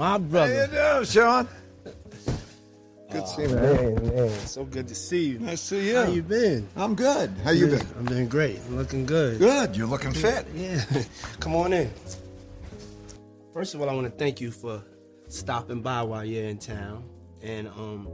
My 0.00 0.16
brother. 0.16 0.66
How 0.66 0.72
you 0.72 0.94
doing, 0.94 1.04
Sean? 1.04 1.48
Good 3.12 3.20
to 3.20 3.26
see 3.26 3.42
you, 3.42 3.48
man. 3.48 3.94
Man, 3.94 4.16
man, 4.16 4.30
so 4.46 4.64
good 4.64 4.88
to 4.88 4.94
see 4.94 5.24
you. 5.26 5.38
Nice 5.40 5.60
to 5.60 5.66
see 5.66 5.88
you. 5.90 5.96
How 5.96 6.04
you 6.04 6.22
been? 6.22 6.66
I'm 6.74 6.94
good. 6.94 7.30
How 7.44 7.50
you 7.50 7.66
been? 7.66 7.86
I'm 7.98 8.06
doing 8.06 8.26
great. 8.26 8.60
I'm 8.66 8.78
looking 8.78 9.04
good. 9.04 9.38
Good. 9.38 9.76
You're 9.76 9.88
looking 9.88 10.12
fit. 10.12 10.46
Yeah. 10.54 10.82
Come 11.40 11.54
on 11.54 11.74
in. 11.74 11.90
First 13.52 13.74
of 13.74 13.82
all, 13.82 13.90
I 13.90 13.92
want 13.92 14.06
to 14.06 14.18
thank 14.18 14.40
you 14.40 14.50
for 14.50 14.82
stopping 15.28 15.82
by 15.82 16.02
while 16.02 16.24
you're 16.24 16.44
in 16.44 16.56
town. 16.56 17.04
And 17.42 17.68
um, 17.68 18.08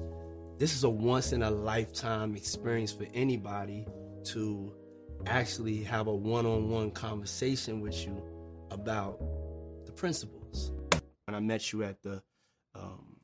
this 0.59 0.75
is 0.75 0.83
a 0.83 0.91
once 0.91 1.31
in 1.31 1.45
a 1.45 1.53
lifetime 1.53 2.35
experience 2.35 2.91
for 2.91 3.07
anybody 3.15 3.87
to 4.33 4.73
actually 5.27 5.85
have 5.85 6.09
a 6.09 6.13
one 6.13 6.47
on 6.47 6.69
one 6.69 6.91
conversation 6.91 7.81
with 7.81 8.05
you 8.05 8.21
about 8.73 9.21
the 9.85 9.93
principles. 9.93 10.36
When 11.27 11.35
I 11.35 11.41
met 11.41 11.73
you 11.73 11.83
at 11.83 12.03
the 12.03 12.23
um, 12.75 13.17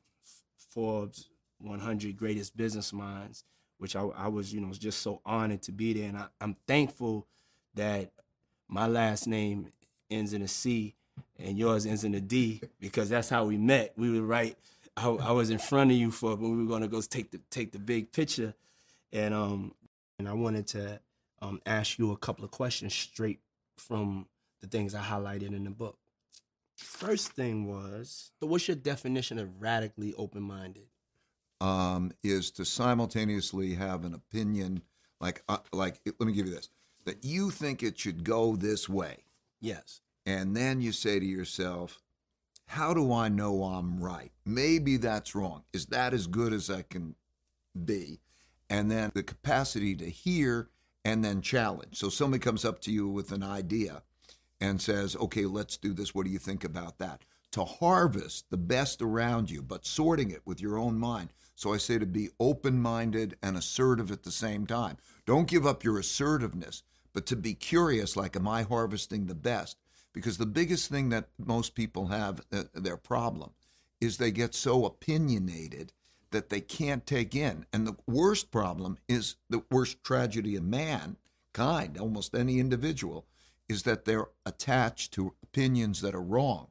Forbes 0.71 1.29
100 1.59 2.17
Greatest 2.17 2.55
Business 2.57 2.91
Minds, 2.91 3.45
which 3.77 3.95
I, 3.95 4.01
I 4.01 4.27
was, 4.27 4.53
you 4.53 4.59
know, 4.61 4.71
just 4.73 5.01
so 5.01 5.21
honored 5.25 5.61
to 5.63 5.71
be 5.71 5.93
there. 5.93 6.09
And 6.09 6.17
I, 6.17 6.25
I'm 6.41 6.55
thankful 6.67 7.27
that 7.75 8.11
my 8.67 8.87
last 8.87 9.27
name 9.27 9.71
ends 10.11 10.33
in 10.33 10.41
a 10.41 10.47
C 10.47 10.95
and 11.39 11.57
yours 11.57 11.85
ends 11.85 12.03
in 12.03 12.15
a 12.15 12.19
D 12.19 12.61
because 12.79 13.09
that's 13.09 13.29
how 13.29 13.45
we 13.45 13.57
met. 13.57 13.93
We 13.97 14.19
were 14.19 14.25
right. 14.25 14.57
I, 14.95 15.09
I 15.09 15.31
was 15.31 15.49
in 15.49 15.57
front 15.57 15.91
of 15.91 15.97
you 15.97 16.11
for 16.11 16.35
when 16.35 16.57
we 16.57 16.63
were 16.63 16.69
gonna 16.69 16.87
go 16.87 17.01
take 17.01 17.31
the 17.31 17.39
take 17.49 17.71
the 17.71 17.79
big 17.79 18.11
picture, 18.11 18.53
and 19.11 19.33
um 19.33 19.73
and 20.19 20.27
I 20.27 20.33
wanted 20.33 20.67
to 20.67 20.99
um 21.41 21.61
ask 21.65 21.97
you 21.97 22.11
a 22.11 22.17
couple 22.17 22.45
of 22.45 22.51
questions 22.51 22.93
straight 22.93 23.39
from 23.77 24.27
the 24.61 24.67
things 24.67 24.93
I 24.95 25.01
highlighted 25.01 25.55
in 25.55 25.63
the 25.63 25.71
book. 25.71 25.97
First 26.77 27.29
thing 27.31 27.67
was, 27.67 28.31
so 28.39 28.47
what's 28.47 28.67
your 28.67 28.75
definition 28.75 29.39
of 29.39 29.61
radically 29.61 30.13
open 30.15 30.41
minded? 30.43 30.87
Um, 31.61 32.11
is 32.23 32.51
to 32.51 32.65
simultaneously 32.65 33.75
have 33.75 34.03
an 34.03 34.13
opinion, 34.13 34.81
like, 35.21 35.43
uh, 35.47 35.59
like. 35.71 36.01
Let 36.05 36.21
me 36.27 36.33
give 36.33 36.47
you 36.47 36.53
this: 36.53 36.69
that 37.05 37.23
you 37.23 37.51
think 37.51 37.83
it 37.83 37.97
should 37.97 38.23
go 38.23 38.55
this 38.55 38.89
way, 38.89 39.23
Yes. 39.61 40.01
and 40.25 40.57
then 40.57 40.81
you 40.81 40.91
say 40.91 41.19
to 41.19 41.25
yourself, 41.25 42.01
"How 42.67 42.93
do 42.93 43.13
I 43.13 43.29
know 43.29 43.63
I'm 43.63 43.99
right? 44.03 44.31
Maybe 44.45 44.97
that's 44.97 45.35
wrong. 45.35 45.63
Is 45.71 45.85
that 45.87 46.13
as 46.13 46.27
good 46.27 46.51
as 46.51 46.69
I 46.69 46.81
can 46.81 47.15
be?" 47.85 48.19
And 48.69 48.91
then 48.91 49.11
the 49.13 49.23
capacity 49.23 49.95
to 49.95 50.09
hear 50.09 50.69
and 51.05 51.23
then 51.23 51.41
challenge. 51.41 51.97
So 51.97 52.09
somebody 52.09 52.41
comes 52.41 52.65
up 52.65 52.81
to 52.81 52.91
you 52.91 53.07
with 53.07 53.31
an 53.31 53.43
idea 53.43 54.03
and 54.63 54.81
says, 54.81 55.15
"Okay, 55.17 55.45
let's 55.45 55.77
do 55.77 55.93
this. 55.93 56.15
What 56.15 56.25
do 56.25 56.31
you 56.31 56.39
think 56.39 56.63
about 56.63 56.97
that?" 56.99 57.23
To 57.51 57.65
harvest 57.65 58.49
the 58.49 58.57
best 58.57 59.01
around 59.01 59.51
you, 59.51 59.61
but 59.61 59.85
sorting 59.85 60.31
it 60.31 60.41
with 60.45 60.61
your 60.61 60.77
own 60.77 60.97
mind. 60.97 61.33
So 61.55 61.73
I 61.73 61.77
say 61.77 61.99
to 61.99 62.05
be 62.05 62.29
open-minded 62.39 63.37
and 63.43 63.57
assertive 63.57 64.09
at 64.11 64.23
the 64.23 64.31
same 64.31 64.65
time. 64.65 64.97
Don't 65.25 65.47
give 65.47 65.67
up 65.67 65.83
your 65.83 65.99
assertiveness, 65.99 66.81
but 67.13 67.25
to 67.27 67.35
be 67.35 67.53
curious 67.53 68.15
like 68.15 68.35
am 68.35 68.47
I 68.47 68.63
harvesting 68.63 69.27
the 69.27 69.35
best? 69.35 69.77
Because 70.13 70.37
the 70.37 70.45
biggest 70.45 70.89
thing 70.89 71.09
that 71.09 71.29
most 71.37 71.75
people 71.75 72.07
have 72.07 72.41
uh, 72.51 72.63
their 72.73 72.97
problem 72.97 73.51
is 73.99 74.17
they 74.17 74.31
get 74.31 74.55
so 74.55 74.85
opinionated 74.85 75.93
that 76.31 76.49
they 76.49 76.61
can't 76.61 77.05
take 77.05 77.35
in. 77.35 77.65
And 77.71 77.85
the 77.85 77.97
worst 78.07 78.51
problem 78.51 78.97
is 79.07 79.35
the 79.49 79.63
worst 79.69 80.03
tragedy 80.03 80.55
of 80.55 80.63
mankind, 80.63 81.97
almost 81.99 82.33
any 82.33 82.59
individual, 82.59 83.27
is 83.69 83.83
that 83.83 84.05
they're 84.05 84.27
attached 84.45 85.13
to 85.13 85.33
opinions 85.43 86.01
that 86.01 86.15
are 86.15 86.21
wrong 86.21 86.67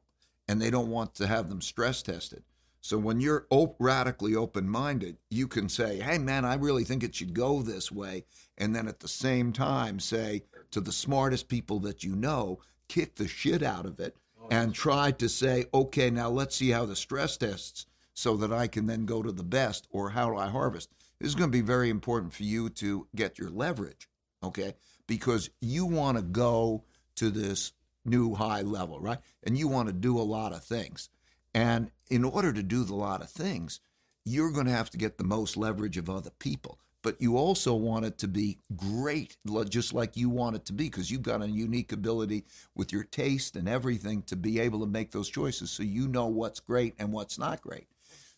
and 0.47 0.61
they 0.61 0.69
don't 0.69 0.89
want 0.89 1.15
to 1.15 1.27
have 1.27 1.49
them 1.49 1.61
stress 1.61 2.01
tested. 2.01 2.43
So 2.81 2.97
when 2.97 3.21
you're 3.21 3.47
op- 3.49 3.77
radically 3.79 4.35
open 4.35 4.67
minded, 4.67 5.17
you 5.29 5.47
can 5.47 5.69
say, 5.69 5.99
hey, 5.99 6.17
man, 6.17 6.43
I 6.43 6.55
really 6.55 6.83
think 6.83 7.01
it 7.01 7.15
should 7.15 7.33
go 7.33 7.61
this 7.61 7.89
way. 7.89 8.25
And 8.57 8.75
then 8.75 8.89
at 8.89 8.99
the 8.99 9.07
same 9.07 9.53
time, 9.53 10.01
say 10.01 10.43
to 10.71 10.81
the 10.81 10.91
smartest 10.91 11.47
people 11.47 11.79
that 11.79 12.03
you 12.03 12.13
know, 12.13 12.59
kick 12.89 13.15
the 13.15 13.27
shit 13.27 13.63
out 13.63 13.85
of 13.85 14.01
it 14.01 14.17
and 14.51 14.73
try 14.73 15.11
to 15.11 15.29
say, 15.29 15.65
okay, 15.73 16.09
now 16.09 16.29
let's 16.29 16.57
see 16.57 16.71
how 16.71 16.85
the 16.85 16.95
stress 16.95 17.37
tests 17.37 17.85
so 18.13 18.35
that 18.37 18.51
I 18.51 18.67
can 18.67 18.85
then 18.85 19.05
go 19.05 19.23
to 19.23 19.31
the 19.31 19.43
best 19.43 19.87
or 19.89 20.09
how 20.09 20.29
do 20.29 20.37
I 20.37 20.49
harvest. 20.49 20.89
This 21.19 21.29
is 21.29 21.35
going 21.35 21.49
to 21.49 21.57
be 21.57 21.61
very 21.61 21.89
important 21.89 22.33
for 22.33 22.43
you 22.43 22.69
to 22.69 23.07
get 23.15 23.39
your 23.39 23.49
leverage, 23.49 24.09
okay? 24.43 24.73
Because 25.07 25.49
you 25.61 25.85
want 25.85 26.17
to 26.17 26.23
go 26.23 26.83
to 27.15 27.29
this 27.29 27.73
new 28.05 28.35
high 28.35 28.61
level, 28.61 28.99
right? 28.99 29.19
And 29.43 29.57
you 29.57 29.67
want 29.67 29.87
to 29.87 29.93
do 29.93 30.17
a 30.17 30.23
lot 30.23 30.53
of 30.53 30.63
things. 30.63 31.09
And 31.53 31.91
in 32.09 32.23
order 32.23 32.51
to 32.51 32.63
do 32.63 32.83
the 32.83 32.95
lot 32.95 33.21
of 33.21 33.29
things, 33.29 33.79
you're 34.25 34.51
going 34.51 34.65
to 34.65 34.71
have 34.71 34.89
to 34.91 34.97
get 34.97 35.17
the 35.17 35.23
most 35.23 35.57
leverage 35.57 35.97
of 35.97 36.09
other 36.09 36.31
people. 36.39 36.79
But 37.01 37.21
you 37.21 37.35
also 37.37 37.73
want 37.73 38.05
it 38.05 38.17
to 38.19 38.29
be 38.29 38.59
great, 38.77 39.35
just 39.67 39.93
like 39.93 40.15
you 40.15 40.29
want 40.29 40.55
it 40.55 40.65
to 40.65 40.73
be, 40.73 40.85
because 40.85 41.11
you've 41.11 41.21
got 41.21 41.41
a 41.41 41.49
unique 41.49 41.91
ability 41.91 42.45
with 42.75 42.93
your 42.93 43.03
taste 43.03 43.57
and 43.57 43.67
everything 43.67 44.21
to 44.23 44.37
be 44.37 44.57
able 44.57 44.79
to 44.79 44.85
make 44.85 45.11
those 45.11 45.29
choices 45.29 45.69
so 45.69 45.83
you 45.83 46.07
know 46.07 46.27
what's 46.27 46.61
great 46.61 46.95
and 46.97 47.11
what's 47.11 47.37
not 47.37 47.61
great. 47.61 47.87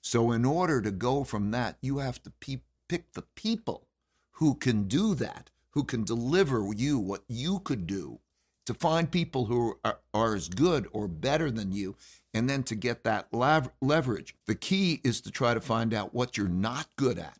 So, 0.01 0.31
in 0.31 0.45
order 0.45 0.81
to 0.81 0.91
go 0.91 1.23
from 1.23 1.51
that, 1.51 1.77
you 1.81 1.99
have 1.99 2.21
to 2.23 2.31
pe- 2.39 2.61
pick 2.87 3.13
the 3.13 3.23
people 3.35 3.87
who 4.31 4.55
can 4.55 4.87
do 4.87 5.13
that, 5.15 5.51
who 5.75 5.84
can 5.84 6.03
deliver 6.03 6.74
you 6.74 6.97
what 6.97 7.24
you 7.28 7.59
could 7.59 7.86
do, 7.86 8.19
to 8.66 8.74
find 8.74 9.12
people 9.12 9.46
who 9.46 9.78
are, 9.84 10.00
are 10.13 10.36
as 10.36 10.50
good 10.50 10.88
or 10.91 11.08
better 11.08 11.52
than 11.52 11.72
you, 11.72 11.96
and 12.34 12.50
then 12.50 12.63
to 12.63 12.75
get 12.75 13.03
that 13.03 13.28
lav- 13.31 13.69
leverage. 13.81 14.36
The 14.47 14.56
key 14.56 15.02
is 15.03 15.22
to 15.22 15.31
try 15.31 15.53
to 15.53 15.62
find 15.62 15.94
out 15.94 16.16
what 16.16 16.38
you're 16.38 16.47
not 16.47 16.88
good 16.96 17.19
at. 17.19 17.38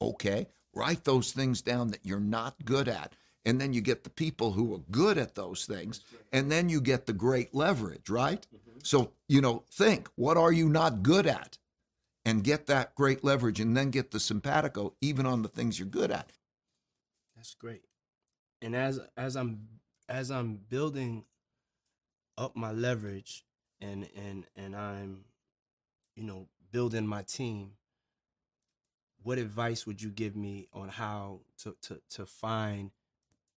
Okay? 0.00 0.48
Write 0.74 1.04
those 1.04 1.32
things 1.32 1.62
down 1.62 1.88
that 1.88 2.04
you're 2.04 2.18
not 2.18 2.56
good 2.64 2.88
at. 2.88 3.14
And 3.44 3.60
then 3.60 3.72
you 3.72 3.80
get 3.80 4.02
the 4.02 4.10
people 4.10 4.50
who 4.52 4.74
are 4.74 4.80
good 4.90 5.18
at 5.18 5.36
those 5.36 5.66
things, 5.66 6.00
and 6.32 6.50
then 6.50 6.68
you 6.68 6.80
get 6.80 7.06
the 7.06 7.12
great 7.12 7.54
leverage, 7.54 8.10
right? 8.10 8.44
Mm-hmm. 8.52 8.80
So, 8.82 9.12
you 9.28 9.40
know, 9.40 9.62
think 9.70 10.08
what 10.16 10.36
are 10.36 10.50
you 10.50 10.68
not 10.68 11.04
good 11.04 11.28
at? 11.28 11.56
And 12.24 12.42
get 12.42 12.66
that 12.66 12.96
great 12.96 13.22
leverage, 13.22 13.60
and 13.60 13.76
then 13.76 13.90
get 13.90 14.10
the 14.10 14.18
simpatico 14.18 14.94
even 15.00 15.26
on 15.26 15.42
the 15.42 15.48
things 15.48 15.78
you're 15.78 15.86
good 15.86 16.10
at. 16.10 16.32
That's 17.46 17.54
great. 17.54 17.84
And 18.60 18.74
as 18.74 18.98
as 19.16 19.36
I'm 19.36 19.68
as 20.08 20.32
I'm 20.32 20.56
building 20.68 21.26
up 22.36 22.56
my 22.56 22.72
leverage 22.72 23.44
and 23.80 24.08
and 24.16 24.46
and 24.56 24.74
I'm 24.74 25.26
you 26.16 26.24
know 26.24 26.48
building 26.72 27.06
my 27.06 27.22
team, 27.22 27.74
what 29.22 29.38
advice 29.38 29.86
would 29.86 30.02
you 30.02 30.10
give 30.10 30.34
me 30.34 30.66
on 30.72 30.88
how 30.88 31.42
to 31.58 31.76
to 31.82 32.00
to 32.10 32.26
find 32.26 32.90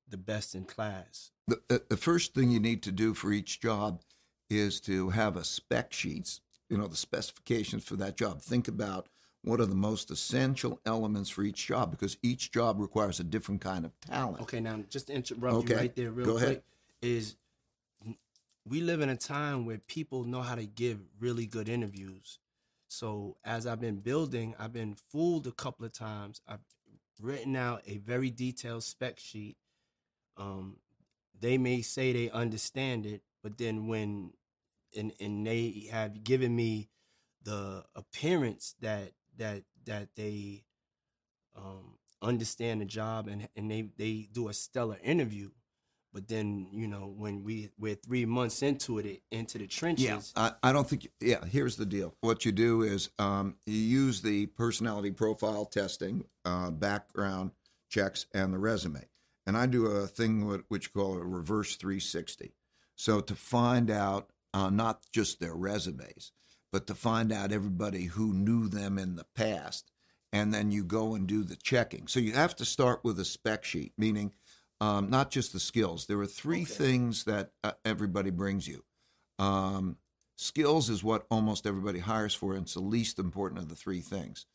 the 0.07 0.19
best 0.19 0.55
in 0.55 0.65
class? 0.65 1.31
The, 1.47 1.83
the, 1.89 1.97
first 1.97 2.35
thing 2.35 2.51
you 2.51 2.61
need 2.61 2.83
to 2.83 2.93
do 2.93 3.15
for 3.15 3.33
each 3.33 3.59
job 3.59 4.03
is 4.51 4.81
to 4.83 5.11
have 5.11 5.37
a 5.37 5.45
spec 5.45 5.95
sheets, 5.95 6.43
you 6.69 6.77
know, 6.77 6.87
the 6.87 6.97
specifications 6.97 7.85
for 7.85 7.97
that 7.97 8.19
job. 8.19 8.43
Think 8.43 8.69
about 8.69 9.09
what 9.49 9.61
are 9.61 9.67
the 9.67 9.75
most 9.75 10.11
essential 10.11 10.79
elements 10.85 11.31
for 11.31 11.43
each 11.43 11.67
job 11.67 11.91
because 11.91 12.17
each 12.23 12.53
job 12.53 12.79
requires 12.79 13.19
a 13.19 13.25
different 13.25 13.61
kind 13.61 13.85
of 13.85 13.99
talent. 14.01 14.43
Okay, 14.43 14.61
now 14.61 14.79
just 14.91 15.07
to 15.07 15.15
interrupt 15.15 15.57
Okay, 15.57 15.73
you 15.75 15.79
right 15.81 15.97
there, 15.97 16.11
real 16.11 16.27
go 16.27 16.33
quick, 16.33 16.43
ahead. 16.45 16.63
is 17.01 17.37
we 18.69 18.83
live 18.83 19.01
in 19.01 19.09
a 19.09 19.17
time 19.17 19.65
where 19.65 19.79
people 19.79 20.25
know 20.25 20.43
how 20.43 20.55
to 20.55 20.67
give 20.67 21.01
really 21.19 21.47
good 21.47 21.69
interviews. 21.69 22.39
So 22.89 23.37
as 23.45 23.67
I've 23.67 23.81
been 23.81 23.97
building, 24.01 24.55
I've 24.59 24.73
been 24.73 24.95
fooled 24.95 25.47
a 25.47 25.53
couple 25.53 25.87
of 25.87 25.93
times. 25.93 26.41
I've 26.47 26.61
written 27.21 27.57
out 27.57 27.83
a 27.87 27.99
very 27.99 28.31
detailed 28.31 28.85
spec 28.85 29.19
sheet. 29.19 29.57
Um, 30.37 30.77
they 31.41 31.57
may 31.59 31.81
say 31.83 32.13
they 32.13 32.31
understand 32.31 33.07
it, 33.07 33.23
but 33.43 33.57
then 33.59 33.87
when 33.87 34.33
and 34.97 35.13
and 35.21 35.47
they 35.47 35.89
have 35.91 36.25
given 36.25 36.55
me 36.55 36.89
the 37.43 37.85
appearance 37.95 38.75
that 38.81 39.13
that 39.39 39.63
that 39.87 40.09
they 40.17 40.65
um, 41.57 41.95
understand 42.23 42.81
the 42.81 42.85
job 42.85 43.29
and 43.29 43.49
and 43.57 43.71
they 43.71 43.89
they 43.97 44.29
do 44.33 44.49
a 44.49 44.53
stellar 44.53 44.99
interview, 45.03 45.51
but 46.13 46.29
then 46.29 46.69
you 46.73 46.87
know 46.87 47.13
when 47.17 47.43
we 47.43 47.71
we're 47.79 47.95
three 47.95 48.27
months 48.27 48.63
into 48.63 48.99
it 48.99 49.23
into 49.31 49.59
the 49.59 49.67
trenches. 49.67 50.33
Yeah, 50.37 50.51
I, 50.63 50.71
I 50.71 50.73
don't 50.73 50.89
think. 50.89 51.09
Yeah, 51.21 51.45
here's 51.45 51.77
the 51.77 51.87
deal. 51.87 52.15
What 52.21 52.45
you 52.45 52.53
do 52.53 52.83
is 52.83 53.11
um, 53.19 53.57
you 53.67 53.75
use 53.75 54.23
the 54.23 54.47
personality 54.47 55.11
profile 55.11 55.65
testing, 55.65 56.25
uh, 56.45 56.71
background 56.71 57.53
checks, 57.89 58.27
and 58.35 58.53
the 58.53 58.59
resume. 58.59 59.05
And 59.47 59.57
I 59.57 59.65
do 59.65 59.87
a 59.87 60.07
thing 60.07 60.47
what, 60.47 60.61
which 60.69 60.87
you 60.89 61.01
call 61.01 61.17
a 61.17 61.25
reverse 61.25 61.77
360. 61.77 62.53
So 62.97 63.21
to 63.21 63.35
find 63.35 63.91
out 63.91 64.29
uh, 64.53 64.69
not 64.69 65.07
just 65.11 65.41
their 65.41 65.55
resumes, 65.55 66.33
but 66.73 66.87
to 66.87 66.95
find 66.95 67.33
out 67.33 67.53
everybody 67.53 68.05
who 68.05 68.33
knew 68.33 68.69
them 68.69 68.99
in 68.99 69.17
the 69.17 69.27
past, 69.35 69.91
and 70.33 70.53
then 70.53 70.71
you 70.71 70.85
go 70.85 71.15
and 71.15 71.27
do 71.27 71.43
the 71.43 71.57
checking. 71.57 72.07
So 72.07 72.21
you 72.21 72.33
have 72.33 72.55
to 72.57 72.65
start 72.65 73.01
with 73.05 73.19
a 73.19 73.25
spec 73.25 73.65
sheet, 73.65 73.93
meaning 73.97 74.33
um, 74.81 75.11
not 75.11 75.31
just 75.31 75.53
the 75.53 75.61
skills. 75.61 76.07
There 76.07 76.21
are 76.21 76.27
three 76.27 76.63
Okay. 76.63 76.75
things 76.75 77.25
that 77.25 77.51
uh, 77.65 77.73
everybody 77.85 78.31
brings 78.31 78.69
you. 78.69 78.85
Um, 79.39 79.97
skills 80.37 80.91
is 80.91 81.03
what 81.03 81.27
almost 81.31 81.67
everybody 81.67 82.01
hires 82.01 82.35
for, 82.35 82.53
and 82.53 82.63
it's 82.63 82.75
the 82.75 82.81
least 82.81 83.19
important 83.19 83.61
of 83.61 83.69
the 83.69 83.75
three 83.75 84.01
things. 84.01 84.47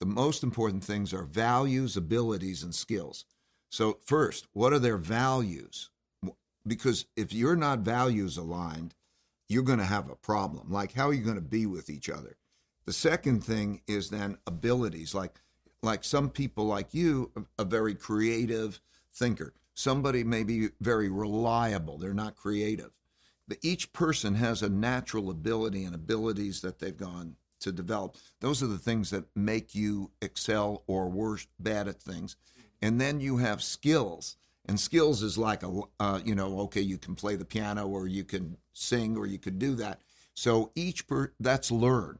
The 0.00 0.06
most 0.06 0.42
important 0.42 0.82
things 0.82 1.12
are 1.12 1.22
values, 1.24 1.96
abilities, 1.96 2.62
and 2.62 2.74
skills. 2.74 3.24
So, 3.70 3.98
first, 4.04 4.48
what 4.52 4.72
are 4.72 4.78
their 4.78 4.96
values? 4.96 5.90
Because 6.66 7.06
if 7.16 7.32
you're 7.32 7.56
not 7.56 7.80
values 7.80 8.36
aligned, 8.36 8.94
you're 9.50 9.62
going 9.64 9.78
to 9.78 9.84
have 9.84 10.08
a 10.08 10.16
problem. 10.16 10.70
Like, 10.70 10.92
how 10.92 11.08
are 11.08 11.12
you 11.12 11.24
going 11.24 11.34
to 11.34 11.42
be 11.42 11.66
with 11.66 11.90
each 11.90 12.08
other? 12.08 12.36
The 12.86 12.92
second 12.92 13.44
thing 13.44 13.82
is 13.86 14.08
then 14.08 14.38
abilities. 14.46 15.14
Like, 15.14 15.40
like 15.82 16.04
some 16.04 16.30
people 16.30 16.64
like 16.66 16.94
you, 16.94 17.32
a 17.36 17.62
a 17.62 17.64
very 17.64 17.94
creative 17.94 18.80
thinker. 19.12 19.52
Somebody 19.74 20.24
may 20.24 20.44
be 20.44 20.68
very 20.80 21.08
reliable. 21.08 21.98
They're 21.98 22.14
not 22.14 22.36
creative. 22.36 22.90
But 23.48 23.58
each 23.62 23.92
person 23.92 24.36
has 24.36 24.62
a 24.62 24.68
natural 24.68 25.30
ability 25.30 25.84
and 25.84 25.94
abilities 25.94 26.60
that 26.60 26.78
they've 26.78 26.96
gone 26.96 27.36
to 27.60 27.72
develop. 27.72 28.16
Those 28.40 28.62
are 28.62 28.68
the 28.68 28.78
things 28.78 29.10
that 29.10 29.24
make 29.34 29.74
you 29.74 30.12
excel 30.22 30.84
or 30.86 31.08
worse, 31.08 31.46
bad 31.58 31.88
at 31.88 32.00
things. 32.00 32.36
And 32.80 33.00
then 33.00 33.20
you 33.20 33.38
have 33.38 33.62
skills. 33.62 34.36
And 34.66 34.78
skills 34.78 35.22
is 35.22 35.38
like 35.38 35.62
a, 35.62 35.80
uh, 35.98 36.20
you 36.24 36.34
know, 36.34 36.60
okay, 36.60 36.80
you 36.80 36.98
can 36.98 37.14
play 37.14 37.36
the 37.36 37.44
piano 37.44 37.88
or 37.88 38.06
you 38.06 38.24
can 38.24 38.56
sing 38.72 39.16
or 39.16 39.26
you 39.26 39.38
could 39.38 39.58
do 39.58 39.74
that. 39.76 40.00
So 40.34 40.70
each 40.74 41.06
per 41.06 41.32
that's 41.40 41.70
learned. 41.70 42.18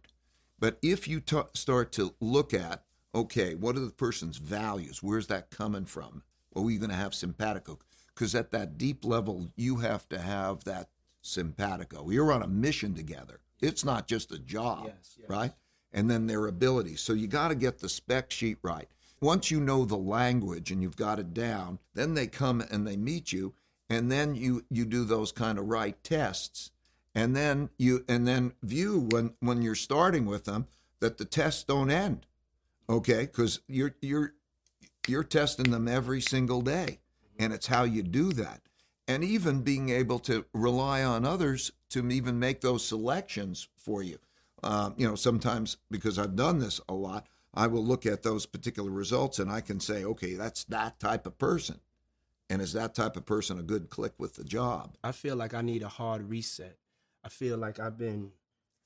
But 0.58 0.78
if 0.82 1.06
you 1.06 1.20
t- 1.20 1.40
start 1.54 1.92
to 1.92 2.14
look 2.20 2.52
at, 2.52 2.82
okay, 3.14 3.54
what 3.54 3.76
are 3.76 3.80
the 3.80 3.90
person's 3.90 4.38
values? 4.38 5.02
Where's 5.02 5.26
that 5.28 5.50
coming 5.50 5.84
from? 5.84 6.22
Are 6.54 6.62
we 6.62 6.76
going 6.76 6.90
to 6.90 6.96
have 6.96 7.14
simpatico? 7.14 7.78
Because 8.14 8.34
at 8.34 8.50
that 8.50 8.76
deep 8.76 9.04
level, 9.04 9.48
you 9.56 9.76
have 9.76 10.08
to 10.10 10.18
have 10.18 10.64
that 10.64 10.88
simpatico. 11.22 12.10
You're 12.10 12.32
on 12.32 12.42
a 12.42 12.48
mission 12.48 12.94
together. 12.94 13.40
It's 13.60 13.84
not 13.84 14.06
just 14.06 14.32
a 14.32 14.38
job, 14.38 14.84
Yes, 14.86 15.16
yes. 15.18 15.28
right? 15.28 15.52
And 15.92 16.10
then 16.10 16.26
their 16.26 16.46
abilities. 16.46 17.00
So 17.00 17.12
you 17.12 17.26
got 17.26 17.48
to 17.48 17.54
get 17.54 17.78
the 17.78 17.88
spec 17.88 18.30
sheet 18.30 18.58
right. 18.62 18.88
Once 19.20 19.50
you 19.50 19.60
know 19.60 19.84
the 19.84 19.96
language 19.96 20.70
and 20.70 20.82
you've 20.82 20.96
got 20.96 21.18
it 21.18 21.34
down, 21.34 21.78
then 21.94 22.14
they 22.14 22.26
come 22.26 22.62
and 22.70 22.86
they 22.86 22.96
meet 22.96 23.32
you, 23.32 23.54
and 23.88 24.10
then 24.10 24.34
you 24.34 24.64
you 24.70 24.84
do 24.84 25.04
those 25.04 25.32
kind 25.32 25.58
of 25.58 25.66
right 25.66 26.02
tests. 26.02 26.70
And 27.14 27.34
then 27.34 27.70
you 27.76 28.04
and 28.08 28.26
then 28.26 28.52
view 28.62 29.08
when 29.10 29.34
when 29.40 29.62
you're 29.62 29.74
starting 29.74 30.26
with 30.26 30.44
them 30.44 30.68
that 31.00 31.18
the 31.18 31.24
tests 31.24 31.64
don't 31.64 31.90
end 31.90 32.26
okay? 32.90 33.20
Because 33.20 33.60
you're 33.68 33.94
you're 34.02 34.34
you're 35.08 35.24
testing 35.24 35.70
them 35.70 35.88
every 35.88 36.20
single 36.20 36.60
day 36.60 36.98
and 37.38 37.52
it's 37.52 37.68
how 37.68 37.84
you 37.84 38.02
do 38.02 38.32
that. 38.34 38.60
And 39.08 39.24
even 39.24 39.62
being 39.62 39.88
able 39.88 40.18
to 40.20 40.44
rely 40.52 41.02
on 41.02 41.24
others 41.24 41.72
to 41.90 42.06
even 42.10 42.38
make 42.38 42.60
those 42.60 42.84
selections 42.84 43.68
for 43.76 44.02
you. 44.02 44.18
Um, 44.62 44.94
you 44.98 45.08
know 45.08 45.14
sometimes 45.14 45.78
because 45.90 46.18
i've 46.18 46.36
done 46.36 46.58
this 46.58 46.82
a 46.86 46.92
lot 46.92 47.26
i 47.54 47.66
will 47.66 47.84
look 47.84 48.06
at 48.06 48.22
those 48.22 48.46
particular 48.46 48.90
results 48.90 49.38
and 49.38 49.50
i 49.50 49.60
can 49.60 49.80
say 49.80 50.04
okay 50.04 50.34
that's 50.34 50.64
that 50.64 50.98
type 51.00 51.26
of 51.26 51.38
person 51.38 51.78
and 52.48 52.60
is 52.60 52.72
that 52.72 52.94
type 52.94 53.16
of 53.16 53.24
person 53.24 53.58
a 53.58 53.62
good 53.62 53.88
click 53.88 54.12
with 54.18 54.34
the 54.34 54.44
job 54.44 54.96
I 55.02 55.12
feel 55.12 55.36
like 55.36 55.54
I 55.54 55.62
need 55.62 55.82
a 55.82 55.88
hard 55.88 56.28
reset. 56.28 56.76
I 57.24 57.28
feel 57.28 57.56
like 57.56 57.78
I've 57.78 57.96
been 57.96 58.32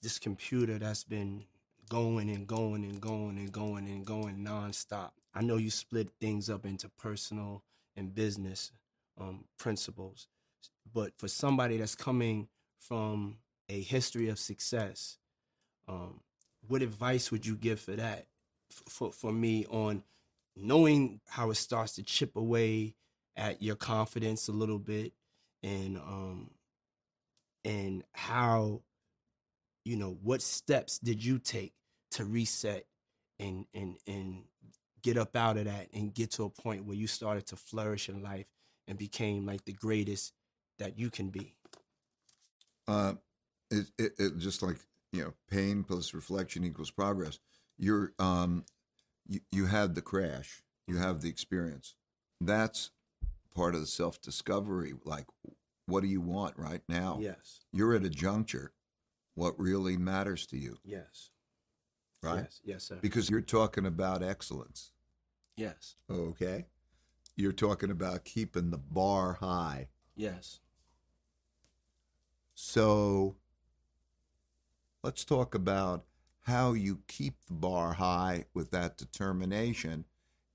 this 0.03 0.19
computer 0.19 0.79
that's 0.79 1.05
been 1.05 1.45
going 1.89 2.31
and 2.31 2.47
going 2.47 2.85
and 2.85 3.01
going 3.01 3.39
and 3.39 3.51
going 3.51 3.89
and 3.89 4.05
going 4.05 4.45
nonstop. 4.45 5.11
I 5.35 5.43
know 5.43 5.57
you 5.57 5.71
split 5.71 6.11
things 6.21 6.49
up 6.51 6.65
into 6.65 6.89
personal 6.89 7.63
and 7.97 8.15
business 8.15 8.73
um, 9.21 9.45
principles, 9.59 10.29
but 10.93 11.13
for 11.17 11.29
somebody 11.29 11.79
that's 11.79 11.95
coming 11.95 12.49
from 12.79 13.39
a 13.69 13.81
history 13.81 14.29
of 14.29 14.39
success, 14.39 15.19
um, 15.89 16.21
what 16.67 16.83
advice 16.83 17.31
would 17.31 17.47
you 17.47 17.57
give 17.57 17.81
for 17.81 17.93
that? 17.93 18.27
For 18.89 19.13
for 19.13 19.33
me 19.33 19.67
on 19.67 20.03
knowing 20.57 21.21
how 21.29 21.51
it 21.51 21.57
starts 21.57 21.95
to 21.95 22.03
chip 22.03 22.37
away 22.37 22.95
at 23.37 23.63
your 23.63 23.77
confidence 23.77 24.49
a 24.49 24.53
little 24.53 24.79
bit 24.79 25.13
and 25.63 25.97
um 25.99 26.51
and 27.65 28.05
how 28.13 28.83
you 29.85 29.97
know 29.97 30.17
what 30.23 30.43
steps 30.43 30.99
did 30.99 31.25
you 31.25 31.39
take 31.39 31.73
to 32.13 32.25
reset 32.25 32.87
and 33.39 33.67
and 33.75 33.97
and 34.07 34.45
get 35.03 35.19
up 35.19 35.37
out 35.37 35.57
of 35.57 35.67
that 35.67 35.89
and 35.93 36.15
get 36.15 36.31
to 36.33 36.45
a 36.45 36.51
point 36.51 36.87
where 36.87 36.97
you 36.97 37.07
started 37.07 37.47
to 37.47 37.57
flourish 37.57 38.09
in 38.09 38.23
life 38.23 38.47
and 38.89 38.97
became 38.97 39.45
like 39.45 39.65
the 39.65 39.73
greatest 39.73 40.33
that 40.79 40.99
you 40.99 41.11
can 41.11 41.29
be? 41.29 41.55
Uh, 42.89 43.15
it, 43.71 43.87
it, 43.99 44.13
it 44.19 44.39
just 44.39 44.63
like 44.63 44.77
you 45.13 45.23
know 45.23 45.33
pain 45.51 45.85
plus 45.85 46.15
reflection 46.15 46.65
equals 46.65 46.91
progress 46.91 47.39
you're 47.79 48.13
um 48.19 48.65
you, 49.27 49.41
you 49.51 49.67
had 49.67 49.95
the 49.95 50.03
crash 50.03 50.63
you 50.87 50.97
have 50.99 51.23
the 51.23 51.29
experience. 51.29 51.95
That's 52.41 52.91
part 53.55 53.75
of 53.75 53.81
the 53.81 53.87
self-discovery 53.87 54.95
like 55.05 55.27
what 55.87 56.03
do 56.03 56.09
you 56.09 56.21
want 56.21 56.59
right 56.59 56.83
now? 56.89 57.19
Yes. 57.21 57.61
You're 57.73 57.95
at 57.95 58.05
a 58.05 58.11
juncture 58.11 58.73
what 59.35 59.59
really 59.59 59.97
matters 59.97 60.47
to 60.47 60.57
you. 60.57 60.79
Yes. 60.85 61.31
Right? 62.23 62.43
Yes. 62.43 62.61
Yes 62.65 62.85
sir. 62.85 62.99
Because 63.01 63.29
you're 63.29 63.41
talking 63.41 63.87
about 63.87 64.23
excellence. 64.23 64.93
Yes. 65.57 65.97
Okay? 66.11 66.67
You're 67.37 67.53
talking 67.53 67.91
about 67.91 68.25
keeping 68.25 68.71
the 68.71 68.79
bar 68.79 69.35
high. 69.35 69.89
Yes. 70.17 70.61
So 72.55 73.37
let's 75.03 75.25
talk 75.25 75.55
about 75.55 76.05
how 76.45 76.73
you 76.73 77.01
keep 77.09 77.35
the 77.47 77.53
bar 77.55 77.95
high 77.95 78.45
with 78.55 78.71
that 78.71 78.97
determination 78.97 80.05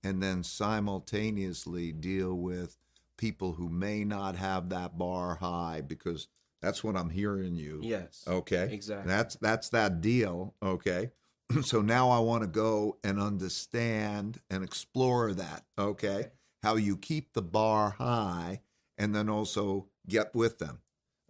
and 0.03 0.21
then 0.23 0.43
simultaneously 0.43 1.91
deal 1.91 2.35
with 2.35 2.77
people 3.17 3.53
who 3.53 3.69
may 3.69 4.03
not 4.05 4.35
have 4.35 4.69
that 4.69 4.97
bar 4.97 5.35
high 5.35 5.81
because 5.85 6.27
that's 6.61 6.83
what 6.83 6.95
I'm 6.95 7.09
hearing 7.09 7.55
you. 7.55 7.79
yes 7.83 8.23
Okay. 8.27 8.69
exactly 8.71 9.09
That's 9.09 9.35
that's 9.35 9.69
that 9.69 10.01
deal, 10.01 10.55
okay? 10.61 11.11
so 11.61 11.81
now 11.81 12.09
I 12.09 12.19
want 12.19 12.43
to 12.43 12.47
go 12.47 12.97
and 13.03 13.19
understand 13.19 14.39
and 14.49 14.63
explore 14.63 15.33
that, 15.33 15.63
okay? 15.77 16.27
How 16.63 16.75
you 16.75 16.97
keep 16.97 17.33
the 17.33 17.41
bar 17.41 17.91
high 17.91 18.61
and 18.97 19.15
then 19.15 19.29
also 19.29 19.87
get 20.07 20.35
with 20.35 20.59
them. 20.59 20.79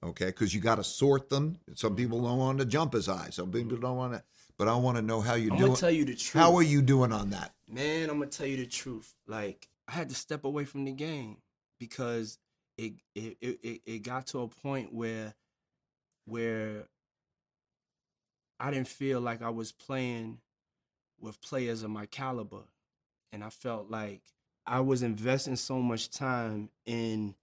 Okay? 0.04 0.32
Cuz 0.32 0.54
you 0.54 0.62
got 0.62 0.76
to 0.76 0.84
sort 0.84 1.30
them. 1.30 1.60
Some 1.76 1.96
people 1.96 2.22
don't 2.22 2.40
want 2.40 2.60
to 2.60 2.66
jump 2.66 2.96
as 2.96 3.06
high. 3.06 3.30
Some 3.32 3.52
people 3.52 3.78
don't 3.78 3.98
want 3.98 4.14
to 4.14 4.24
but 4.60 4.68
I 4.68 4.76
want 4.76 4.98
to 4.98 5.02
know 5.02 5.22
how 5.22 5.34
you 5.34 5.50
i'm 5.50 5.58
do 5.58 5.66
gonna 5.66 5.76
tell 5.78 5.90
you 5.90 6.06
the 6.06 6.14
truth 6.16 6.44
How 6.44 6.56
are 6.56 6.62
you 6.64 6.84
doing 6.84 7.12
on 7.12 7.32
that? 7.32 7.56
man, 7.68 8.10
I'm 8.10 8.20
gonna 8.20 8.30
tell 8.30 8.46
you 8.46 8.58
the 8.58 8.68
truth. 8.68 9.16
Like 9.28 9.68
I 9.88 9.94
had 9.94 10.10
to 10.10 10.16
step 10.16 10.44
away 10.44 10.66
from 10.66 10.86
the 10.86 10.92
game 10.92 11.38
because 11.80 12.38
it 12.78 12.94
it 13.16 13.38
it, 13.42 13.60
it- 13.64 13.82
it 13.86 14.00
got 14.04 14.28
to 14.28 14.42
a 14.42 14.48
point 14.48 14.94
where 14.94 15.34
where 16.26 16.84
I 18.60 18.72
didn't 18.72 18.88
feel 18.90 19.22
like 19.22 19.42
I 19.42 19.50
was 19.50 19.72
playing 19.72 20.40
with 21.20 21.42
players 21.42 21.82
of 21.84 21.90
my 21.90 22.06
caliber. 22.06 22.64
And 23.32 23.44
I 23.44 23.50
felt 23.50 23.90
like 23.90 24.22
I 24.66 24.80
was 24.82 25.02
investing 25.04 25.56
so 25.56 25.80
much 25.80 26.10
time 26.10 26.70
in 26.86 27.36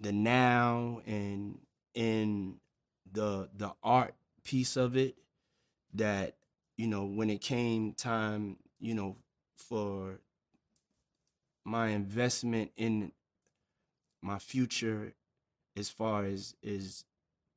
the 0.00 0.12
now 0.12 1.00
and 1.06 1.58
in 1.94 2.60
the 3.10 3.48
the 3.56 3.72
art 3.82 4.14
piece 4.44 4.76
of 4.76 4.96
it 4.96 5.16
that 5.94 6.36
you 6.76 6.86
know 6.86 7.04
when 7.04 7.30
it 7.30 7.40
came 7.40 7.92
time 7.92 8.56
you 8.78 8.94
know 8.94 9.16
for 9.56 10.20
my 11.64 11.88
investment 11.88 12.70
in 12.76 13.12
my 14.22 14.38
future 14.38 15.12
as 15.76 15.88
far 15.88 16.24
as 16.24 16.54
is 16.62 17.04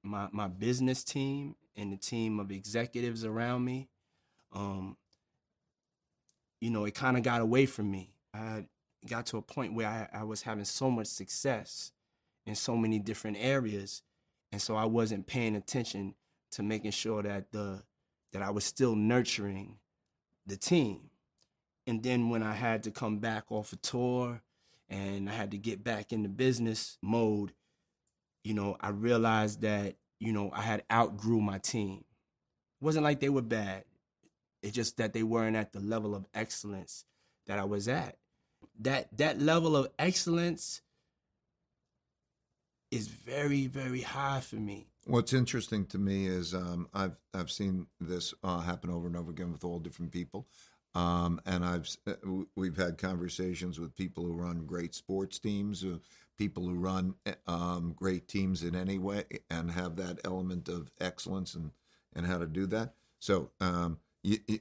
my 0.03 0.27
my 0.31 0.47
business 0.47 1.03
team 1.03 1.55
and 1.75 1.91
the 1.91 1.97
team 1.97 2.39
of 2.39 2.51
executives 2.51 3.23
around 3.23 3.63
me, 3.63 3.89
um, 4.53 4.97
you 6.59 6.69
know, 6.69 6.85
it 6.85 6.93
kind 6.93 7.17
of 7.17 7.23
got 7.23 7.41
away 7.41 7.65
from 7.65 7.89
me. 7.89 8.13
I 8.33 8.65
got 9.07 9.25
to 9.27 9.37
a 9.37 9.41
point 9.41 9.73
where 9.73 9.87
I, 9.87 10.19
I 10.19 10.23
was 10.23 10.41
having 10.41 10.65
so 10.65 10.91
much 10.91 11.07
success 11.07 11.91
in 12.45 12.55
so 12.55 12.75
many 12.75 12.99
different 12.99 13.37
areas, 13.39 14.03
and 14.51 14.61
so 14.61 14.75
I 14.75 14.85
wasn't 14.85 15.27
paying 15.27 15.55
attention 15.55 16.15
to 16.51 16.63
making 16.63 16.91
sure 16.91 17.23
that 17.23 17.51
the 17.51 17.83
that 18.33 18.41
I 18.41 18.49
was 18.49 18.65
still 18.65 18.95
nurturing 18.95 19.77
the 20.45 20.57
team. 20.57 21.09
And 21.87 22.03
then 22.03 22.29
when 22.29 22.43
I 22.43 22.53
had 22.53 22.83
to 22.83 22.91
come 22.91 23.19
back 23.19 23.45
off 23.51 23.73
a 23.73 23.75
tour 23.77 24.41
and 24.89 25.29
I 25.29 25.33
had 25.33 25.51
to 25.51 25.57
get 25.57 25.83
back 25.83 26.13
into 26.13 26.29
business 26.29 26.97
mode, 27.01 27.53
you 28.43 28.53
know, 28.53 28.77
I 28.79 28.89
realized 28.89 29.61
that, 29.61 29.95
you 30.19 30.31
know, 30.31 30.51
I 30.53 30.61
had 30.61 30.83
outgrew 30.91 31.41
my 31.41 31.57
team. 31.57 32.03
It 32.81 32.85
wasn't 32.85 33.03
like 33.03 33.19
they 33.19 33.29
were 33.29 33.41
bad. 33.41 33.83
It's 34.61 34.75
just 34.75 34.97
that 34.97 35.13
they 35.13 35.23
weren't 35.23 35.55
at 35.55 35.73
the 35.73 35.79
level 35.79 36.13
of 36.15 36.25
excellence 36.33 37.05
that 37.47 37.57
I 37.57 37.63
was 37.63 37.87
at. 37.87 38.17
That 38.79 39.17
that 39.17 39.41
level 39.41 39.75
of 39.75 39.89
excellence 39.97 40.81
is 42.91 43.07
very, 43.07 43.67
very 43.67 44.01
high 44.01 44.41
for 44.41 44.57
me. 44.57 44.90
What's 45.05 45.33
interesting 45.33 45.85
to 45.87 45.97
me 45.97 46.27
is 46.27 46.53
um, 46.53 46.87
I've 46.93 47.15
I've 47.33 47.51
seen 47.51 47.87
this 47.99 48.33
uh, 48.43 48.59
happen 48.59 48.91
over 48.91 49.07
and 49.07 49.15
over 49.15 49.31
again 49.31 49.51
with 49.51 49.63
all 49.63 49.79
different 49.79 50.11
people, 50.11 50.47
um, 50.93 51.41
and 51.45 51.65
I've 51.65 51.89
uh, 52.05 52.13
we've 52.55 52.77
had 52.77 52.99
conversations 52.99 53.79
with 53.79 53.95
people 53.95 54.23
who 54.23 54.33
run 54.33 54.65
great 54.65 54.93
sports 54.93 55.39
teams, 55.39 55.83
uh, 55.83 55.97
people 56.37 56.67
who 56.67 56.75
run 56.75 57.15
eh, 57.25 57.33
um, 57.47 57.93
great 57.95 58.27
teams 58.27 58.63
in 58.63 58.75
any 58.75 58.99
way, 58.99 59.23
and 59.49 59.71
have 59.71 59.95
that 59.95 60.19
element 60.23 60.69
of 60.69 60.91
excellence 60.99 61.55
and 61.55 61.71
and 62.15 62.27
how 62.27 62.37
to 62.37 62.45
do 62.45 62.67
that. 62.67 62.93
So 63.17 63.49
um, 63.59 63.97
you, 64.21 64.37
you, 64.47 64.59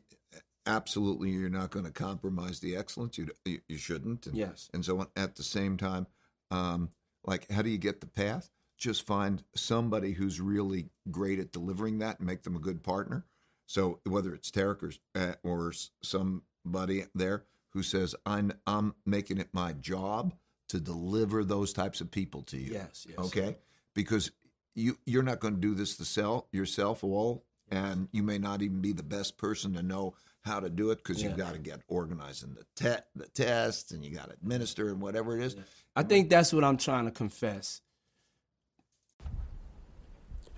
absolutely, 0.66 1.30
you're 1.30 1.50
not 1.50 1.70
going 1.70 1.84
to 1.84 1.92
compromise 1.92 2.60
the 2.60 2.76
excellence. 2.76 3.18
You 3.18 3.28
you, 3.44 3.60
you 3.68 3.76
shouldn't. 3.76 4.26
And, 4.26 4.36
Yes. 4.36 4.70
And 4.72 4.84
so 4.84 5.06
at 5.16 5.36
the 5.36 5.42
same 5.42 5.76
time, 5.76 6.06
um, 6.50 6.90
like 7.24 7.50
how 7.50 7.60
do 7.60 7.68
you 7.68 7.78
get 7.78 8.00
the 8.00 8.06
path? 8.06 8.48
Just 8.80 9.06
find 9.06 9.44
somebody 9.54 10.12
who's 10.12 10.40
really 10.40 10.86
great 11.10 11.38
at 11.38 11.52
delivering 11.52 11.98
that 11.98 12.18
and 12.18 12.26
make 12.26 12.42
them 12.42 12.56
a 12.56 12.60
good 12.60 12.82
partner. 12.82 13.26
So 13.66 14.00
whether 14.04 14.34
it's 14.34 14.50
Tarek 14.50 14.82
or, 14.82 14.92
uh, 15.14 15.34
or 15.44 15.72
somebody 16.02 17.04
there 17.14 17.44
who 17.68 17.84
says, 17.84 18.16
I'm, 18.26 18.52
I'm 18.66 18.94
making 19.06 19.38
it 19.38 19.50
my 19.52 19.74
job 19.74 20.34
to 20.70 20.80
deliver 20.80 21.44
those 21.44 21.72
types 21.72 22.00
of 22.00 22.10
people 22.10 22.42
to 22.42 22.56
you. 22.56 22.72
Yes, 22.72 23.06
yes. 23.08 23.18
Okay. 23.18 23.56
Because 23.94 24.32
you, 24.74 24.98
you're 25.04 25.22
not 25.22 25.40
going 25.40 25.54
to 25.54 25.60
do 25.60 25.74
this 25.74 25.96
to 25.98 26.04
sell 26.04 26.48
yourself 26.50 27.04
all, 27.04 27.44
and 27.70 28.08
you 28.12 28.22
may 28.22 28.38
not 28.38 28.62
even 28.62 28.80
be 28.80 28.92
the 28.92 29.02
best 29.02 29.36
person 29.36 29.74
to 29.74 29.82
know 29.82 30.14
how 30.42 30.58
to 30.58 30.70
do 30.70 30.90
it 30.90 30.96
because 30.96 31.22
you've 31.22 31.36
got 31.36 31.52
to 31.52 31.58
get 31.58 31.82
organized 31.86 32.44
in 32.44 32.54
the, 32.54 32.64
te- 32.74 33.04
the 33.14 33.28
tests 33.28 33.92
and 33.92 34.04
you 34.04 34.14
got 34.14 34.28
to 34.28 34.32
administer 34.32 34.88
and 34.88 35.00
whatever 35.00 35.36
it 35.36 35.44
is. 35.44 35.56
I 35.94 36.02
think 36.02 36.30
that's 36.30 36.52
what 36.52 36.64
I'm 36.64 36.78
trying 36.78 37.04
to 37.04 37.10
confess. 37.10 37.82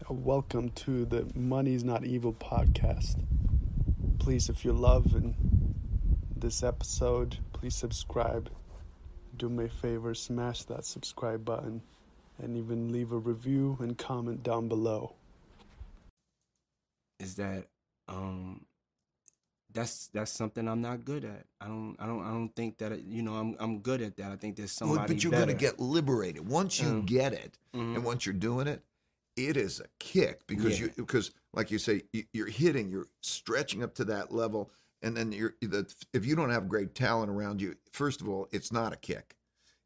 Welcome 0.09 0.71
to 0.71 1.04
the 1.06 1.26
Money's 1.35 1.85
Not 1.85 2.04
Evil 2.04 2.32
podcast. 2.35 3.16
Please, 4.18 4.49
if 4.49 4.64
you 4.64 4.73
love 4.73 5.14
and 5.14 5.35
this 6.37 6.62
episode, 6.62 7.38
please 7.52 7.75
subscribe. 7.75 8.50
Do 9.37 9.49
me 9.49 9.64
a 9.64 9.68
favor, 9.68 10.14
smash 10.14 10.64
that 10.64 10.85
subscribe 10.85 11.44
button, 11.44 11.82
and 12.42 12.56
even 12.56 12.92
leave 12.92 13.12
a 13.12 13.16
review 13.16 13.78
and 13.80 13.97
comment 13.97 14.42
down 14.42 14.68
below. 14.68 15.14
is 17.21 17.37
that 17.37 17.68
um 18.09 18.64
that's 19.73 20.09
that's 20.09 20.32
something 20.32 20.66
I'm 20.68 20.80
not 20.82 21.04
good 21.04 21.25
at. 21.25 21.47
I 21.61 21.68
don't 21.68 21.94
I 22.00 22.06
don't 22.06 22.25
I 22.25 22.30
don't 22.30 22.49
think 22.56 22.78
that 22.78 22.90
it, 22.92 23.04
you 23.06 23.23
know 23.23 23.35
I'm 23.35 23.56
I'm 23.61 23.78
good 23.78 24.02
at 24.02 24.16
that. 24.16 24.32
I 24.32 24.37
think 24.37 24.56
there's 24.56 24.73
somebody 24.73 24.99
Well, 24.99 25.06
but 25.06 25.23
you're 25.23 25.30
better. 25.30 25.47
going 25.47 25.56
to 25.56 25.61
get 25.64 25.78
liberated 25.78 26.47
once 26.49 26.80
you 26.80 26.88
Um, 26.88 27.06
get 27.06 27.32
it, 27.32 27.56
Mhm. 27.75 27.94
and 27.94 28.04
once 28.04 28.26
you're 28.26 28.32
doing 28.35 28.66
it. 28.66 28.82
It 29.36 29.56
is 29.56 29.80
a 29.80 29.86
kick 29.98 30.46
because 30.46 30.78
Yeah. 30.78 30.86
you 30.86 30.92
because 30.96 31.30
like 31.54 31.70
you 31.70 31.78
say 31.78 32.02
you- 32.12 32.26
you're 32.32 32.46
hitting, 32.48 32.90
you're 32.90 33.08
stretching 33.20 33.82
up 33.82 33.94
to 33.96 34.04
that 34.06 34.32
level, 34.32 34.70
and 35.02 35.16
then 35.16 35.32
you're 35.32 35.54
the, 35.60 35.90
if 36.12 36.24
you 36.26 36.36
don't 36.36 36.50
have 36.50 36.68
great 36.68 36.94
talent 36.94 37.30
around 37.30 37.60
you, 37.60 37.76
first 37.90 38.20
of 38.20 38.28
all, 38.28 38.48
it's 38.52 38.70
not 38.72 38.92
a 38.92 38.96
kick, 38.96 39.36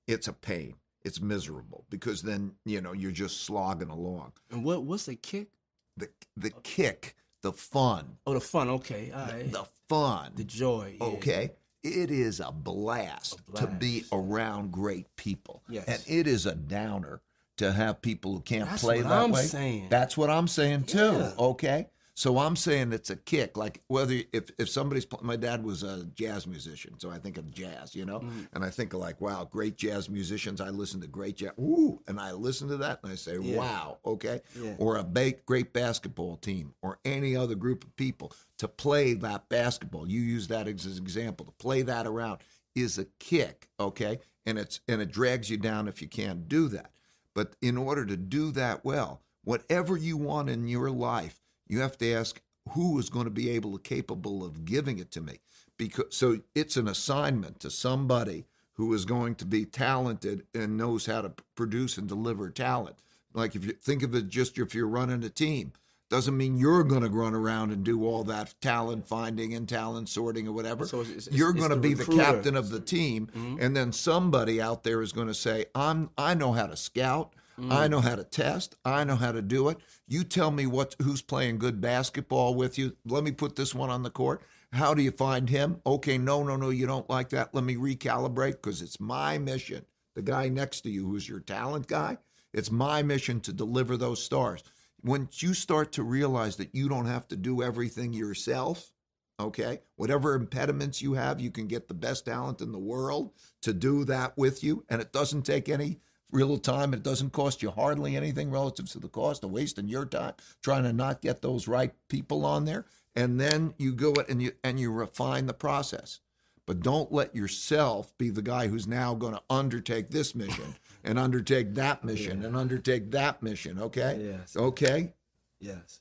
it's 0.07 0.29
a 0.29 0.33
pain, 0.33 0.75
it's 1.05 1.21
miserable 1.21 1.85
because 1.91 2.23
then 2.23 2.55
you 2.65 2.81
know 2.81 2.93
you're 2.93 3.13
just 3.13 3.43
slogging 3.43 3.89
along. 3.91 4.33
And 4.51 4.65
what 4.65 4.83
what's 4.85 5.09
a 5.09 5.15
kick? 5.17 5.49
The 5.97 6.09
the 6.37 6.51
kick, 6.51 7.15
the 7.43 7.53
fun, 7.53 8.19
Oh, 8.27 8.35
the 8.35 8.41
fun. 8.41 8.69
Okay, 8.69 9.11
all 9.13 9.27
the, 9.27 9.45
the 9.45 9.67
fun, 9.89 10.33
The 10.35 10.45
joy. 10.45 10.97
yeah. 11.01 11.07
Okay. 11.07 11.53
It 11.83 12.11
is 12.11 12.41
a 12.41 12.51
blast, 12.51 13.39
A 13.55 13.59
to 13.59 13.67
be 13.69 14.05
around 14.11 14.73
great 14.73 15.07
people. 15.15 15.63
Yes. 15.69 15.87
And 15.87 16.03
it 16.09 16.27
is 16.27 16.45
a 16.45 16.55
downer 16.57 17.21
to 17.57 17.73
have 17.73 18.03
people 18.03 18.33
who 18.35 18.41
can't 18.41 18.69
That's 18.69 18.83
play 18.83 18.99
what 19.03 19.09
that 19.09 19.23
I'm 19.23 19.31
way. 19.33 19.43
saying. 19.43 19.87
That's 19.91 20.17
what 20.17 20.31
I'm 20.31 20.49
saying 20.49 20.85
too. 20.85 20.99
Yeah. 20.99 21.33
Okay. 21.39 21.89
So 22.19 22.39
I'm 22.39 22.57
saying 22.57 22.95
it's 22.95 23.11
a 23.11 23.17
kick. 23.17 23.59
Like 23.59 23.83
whether 23.89 24.15
if 24.33 24.45
if 24.59 24.71
somebody's 24.71 25.07
my 25.21 25.37
dad 25.37 25.63
was 25.63 25.83
a 25.83 26.05
jazz 26.15 26.47
musician, 26.47 26.99
so 26.99 27.11
I 27.11 27.19
think 27.19 27.37
of 27.37 27.51
jazz, 27.51 27.95
you 27.95 28.07
know, 28.07 28.21
Mm-hmm. 28.21 28.41
and 28.55 28.65
I 28.65 28.71
think 28.71 28.95
of 28.95 29.01
like 29.01 29.21
wow, 29.21 29.45
great 29.45 29.77
jazz 29.77 30.09
musicians. 30.09 30.63
I 30.63 30.71
listen 30.71 31.03
to 31.03 31.07
great 31.09 31.37
jazz, 31.37 31.51
ooh, 31.61 32.01
and 32.09 32.19
I 32.19 32.33
listen 32.33 32.69
to 32.69 32.79
that 32.79 33.01
and 33.03 33.13
I 33.13 33.17
say 33.17 33.37
Yeah. 33.39 33.59
wow, 33.59 33.99
okay, 34.07 34.41
Yeah. 34.59 34.77
or 34.79 34.97
a 34.97 35.05
ba- 35.05 35.35
great 35.45 35.75
basketball 35.75 36.37
team 36.39 36.73
or 36.81 36.99
any 37.05 37.37
other 37.37 37.55
group 37.55 37.85
of 37.85 37.95
people 37.97 38.33
to 38.59 38.67
play 38.69 39.13
that 39.13 39.51
basketball. 39.51 40.09
You 40.09 40.21
use 40.23 40.49
that 40.49 40.67
as 40.69 40.87
an 40.87 40.97
example 40.97 41.45
to 41.45 41.53
play 41.53 41.83
that 41.83 42.07
around 42.07 42.39
is 42.75 42.99
a 42.99 43.05
kick, 43.21 43.69
okay, 43.79 44.21
and 44.47 44.59
it's 44.59 44.81
and 44.89 45.03
it 45.03 45.11
drags 45.13 45.51
you 45.51 45.59
down 45.59 45.87
if 45.87 46.01
you 46.01 46.09
can't 46.09 46.49
do 46.49 46.69
that. 46.69 46.93
But 47.37 47.55
in 47.61 47.77
order 47.77 48.07
to 48.07 48.17
do 48.17 48.51
that 48.53 48.83
well, 48.83 49.21
whatever 49.45 49.95
you 49.95 50.17
want 50.17 50.49
in 50.49 50.69
your 50.69 50.91
life, 50.91 51.43
you 51.69 51.81
have 51.81 51.99
to 51.99 52.11
ask 52.15 52.41
who 52.71 52.99
is 52.99 53.11
going 53.11 53.27
to 53.27 53.31
be 53.31 53.51
able 53.51 53.73
to 53.73 53.79
capable 53.79 54.43
of 54.43 54.65
giving 54.65 54.99
it 54.99 55.11
to 55.13 55.21
me. 55.21 55.41
Because 55.77 56.17
so 56.17 56.41
it's 56.55 56.79
an 56.79 56.89
assignment 56.89 57.61
to 57.61 57.71
somebody 57.71 58.47
who 58.73 58.93
is 58.95 59.05
going 59.05 59.35
to 59.35 59.45
be 59.45 59.67
talented 59.67 60.47
and 60.55 60.79
knows 60.79 61.05
how 61.05 61.21
to 61.21 61.33
produce 61.55 61.99
and 61.99 62.09
deliver 62.09 62.49
talent. 62.49 62.97
Like 63.35 63.55
if 63.55 63.67
you 63.67 63.73
think 63.73 64.03
of 64.03 64.15
it 64.15 64.29
just 64.29 64.59
if 64.59 64.75
you're 64.75 64.89
running 64.89 65.23
a 65.23 65.29
team, 65.29 65.73
doesn't 66.09 66.37
mean 66.37 66.57
you're 66.57 66.85
going 66.85 67.03
to 67.03 67.09
run 67.09 67.35
around 67.35 67.73
and 67.73 67.85
do 67.85 68.05
all 68.05 68.25
that 68.25 68.55
talent 68.61 69.07
finding 69.07 69.55
and 69.55 69.69
talent 69.69 70.09
sorting 70.09 70.47
or 70.47 70.53
whatever. 70.53 70.87
So 70.87 71.01
it's- 71.01 71.27
it's- 71.27 71.37
you're 71.37 71.53
going 71.53 71.71
to 71.71 71.77
be 71.77 71.95
the 71.95 72.05
captain 72.05 72.57
of 72.57 72.71
the 72.71 72.81
team, 72.81 73.27
mm-hmm. 73.27 73.57
and 73.61 73.77
then 73.77 73.93
somebody 73.93 74.61
out 74.61 74.85
there 74.85 75.03
is 75.03 75.13
going 75.13 75.29
to 75.29 75.35
say, 75.35 75.67
"I'm 75.75 76.11
I 76.17 76.35
know 76.35 76.53
how 76.53 76.67
to 76.67 76.77
scout, 76.77 77.35
I 77.59 77.87
mm. 77.87 77.91
know 77.91 78.01
how 78.01 78.17
to 78.17 78.25
test, 78.25 78.77
I 78.85 79.05
know 79.05 79.17
how 79.17 79.33
to 79.33 79.43
do 79.43 79.69
it. 79.71 79.79
You 80.07 80.25
tell 80.25 80.51
me 80.51 80.67
what 80.67 80.95
who's 81.03 81.23
playing 81.23 81.59
good 81.59 81.81
basketball 81.81 82.55
with 82.55 82.79
you. 82.79 82.97
Let 83.07 83.25
me 83.25 83.33
put 83.33 83.57
this 83.57 83.75
one 83.75 83.91
on 83.91 84.03
the 84.03 84.11
court. 84.11 84.43
How 84.73 84.93
do 84.93 85.03
you 85.03 85.11
find 85.11 85.49
him? 85.49 85.81
Okay, 85.87 86.19
no, 86.19 86.43
no, 86.43 86.57
no, 86.57 86.71
you 86.71 86.87
don't 86.87 87.09
like 87.09 87.31
that. 87.31 87.55
Let 87.55 87.65
me 87.65 87.77
recalibrate 87.77 88.53
because 88.53 88.83
it's 88.83 89.01
my 89.01 89.39
mission. 89.39 89.87
The 90.15 90.23
guy 90.23 90.49
next 90.49 90.83
to 90.83 90.91
you, 90.91 91.07
who's 91.07 91.29
your 91.29 91.41
talent 91.41 91.87
guy, 91.87 92.19
it's 92.53 92.71
my 92.71 93.03
mission 93.03 93.41
to 93.43 93.53
deliver 93.53 93.97
those 93.97 94.23
stars. 94.23 94.63
Once 95.03 95.43
you 95.43 95.55
start 95.55 95.93
to 95.93 96.03
realize 96.03 96.57
that 96.57 96.75
you 96.75 96.89
don't 96.89 97.07
have 97.07 97.29
to 97.29 97.37
do 97.37 97.63
everything 97.63 98.13
yourself, 98.13 98.93
okay 99.39 99.81
whatever 99.97 100.33
impediments 100.33 101.03
you 101.03 101.13
have 101.13 101.39
you 101.39 101.51
can 101.51 101.67
get 101.67 101.89
the 101.89 101.93
best 101.95 102.25
talent 102.25 102.63
in 102.63 102.73
the 102.73 102.79
world 102.79 103.33
to 103.61 103.75
do 103.75 104.05
that 104.05 104.33
with 104.39 104.65
you. 104.65 104.85
And 104.89 105.03
it 105.03 105.13
doesn't 105.13 105.43
take 105.43 105.69
any 105.69 106.01
real 106.31 106.59
time. 106.59 106.93
It 106.93 107.03
doesn't 107.03 107.33
cost 107.33 107.63
you 107.63 107.71
hardly 107.71 108.17
anything 108.17 108.51
relative 108.51 108.89
to 108.91 108.99
the 108.99 109.09
cost 109.09 109.45
of 109.45 109.51
wasting 109.51 109.89
your 109.89 110.07
time 110.07 110.35
trying 110.63 110.85
to 110.85 110.93
not 110.93 111.23
get 111.23 111.43
those 111.43 111.69
right 111.69 111.93
people 112.09 112.45
on 112.45 112.65
there. 112.65 112.87
And 113.15 113.41
then 113.41 113.75
you 113.79 113.93
go 113.93 114.13
it 114.13 114.29
and 114.29 114.43
you 114.43 114.53
and 114.63 114.79
you 114.79 114.93
refine 114.93 115.47
the 115.47 115.55
process. 115.55 116.21
But 116.67 116.81
don't 116.81 117.13
let 117.13 117.35
yourself 117.35 118.17
be 118.19 118.31
the 118.31 118.43
guy 118.43 118.67
who's 118.67 118.89
now 118.89 119.15
going 119.15 119.35
to 119.35 119.43
undertake 119.49 120.11
this 120.11 120.35
mission 120.35 120.75
and 121.07 121.19
undertake 121.19 121.75
that 121.75 122.05
mission 122.05 122.45
and 122.45 122.57
undertake 122.57 123.11
that 123.13 123.43
mission 123.43 123.79
okay 123.81 124.31
Yes. 124.37 124.57
okay 124.57 125.15
Yes. 125.61 126.01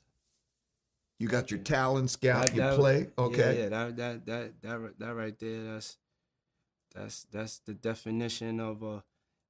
you 1.18 1.28
got 1.28 1.50
your 1.50 1.60
talent 1.60 2.10
scout 2.10 2.46
That- 2.46 2.54
you 2.54 2.60
that- 2.62 2.76
play 2.76 3.08
okay 3.16 3.56
Yeah, 3.56 3.62
yeah, 3.62 3.68
that 3.70 3.96
that 3.96 4.26
that 4.26 4.62
that 4.62 4.98
that 4.98 5.14
right 5.14 5.38
there. 5.38 5.64
That's 5.64 5.96
that's 6.94 7.24
that's 7.30 7.58
the 7.60 7.74
definition 7.74 8.58
of 8.60 8.82
a 8.82 9.04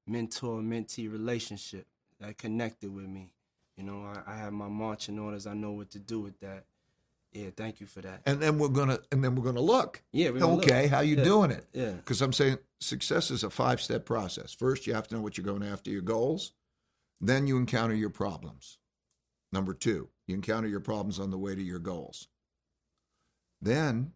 mentor 0.06 0.60
mentee 0.60 1.10
relationship 1.10 1.86
that 2.20 2.38
connected 2.38 2.92
with 2.92 3.06
me. 3.06 3.32
You 3.76 3.84
know, 3.84 4.04
I, 4.04 4.32
I 4.32 4.36
have 4.36 4.52
my 4.52 4.68
marching 4.68 5.18
orders. 5.18 5.46
I 5.46 5.54
know 5.54 5.72
what 5.72 5.90
to 5.90 5.98
do 5.98 6.20
with 6.20 6.38
that. 6.40 6.64
Yeah, 7.36 7.50
thank 7.56 7.80
you 7.80 7.86
for 7.86 8.00
that. 8.00 8.22
and 8.24 8.40
then 8.40 8.58
we're 8.58 8.68
gonna 8.68 8.98
and 9.12 9.22
then 9.22 9.34
we're 9.34 9.44
gonna 9.44 9.60
look. 9.60 10.02
Yeah, 10.12 10.30
we're 10.30 10.40
gonna 10.40 10.54
look. 10.56 10.64
Okay, 10.64 10.86
how 10.86 11.00
you 11.00 11.16
Yeah, 11.16 11.24
doing 11.24 11.50
it? 11.50 11.66
yeah. 11.72 11.92
Because 11.92 12.22
I'm 12.22 12.32
saying 12.32 12.58
success 12.80 13.30
is 13.30 13.44
a 13.44 13.50
five 13.50 13.80
step 13.80 14.04
process. 14.06 14.54
First, 14.54 14.86
you 14.86 14.94
have 14.94 15.06
to 15.08 15.14
know 15.16 15.20
what 15.20 15.36
you're 15.36 15.44
going 15.44 15.62
after 15.62 15.90
your 15.90 16.02
goals. 16.02 16.52
Then 17.20 17.46
you 17.46 17.56
encounter 17.58 17.94
your 17.94 18.10
problems. 18.10 18.78
Number 19.52 19.74
two, 19.74 20.08
you 20.26 20.34
encounter 20.34 20.68
your 20.68 20.80
problems 20.80 21.18
on 21.20 21.30
the 21.30 21.38
way 21.38 21.54
to 21.54 21.62
your 21.62 21.78
goals. 21.78 22.28
Then 23.60 24.12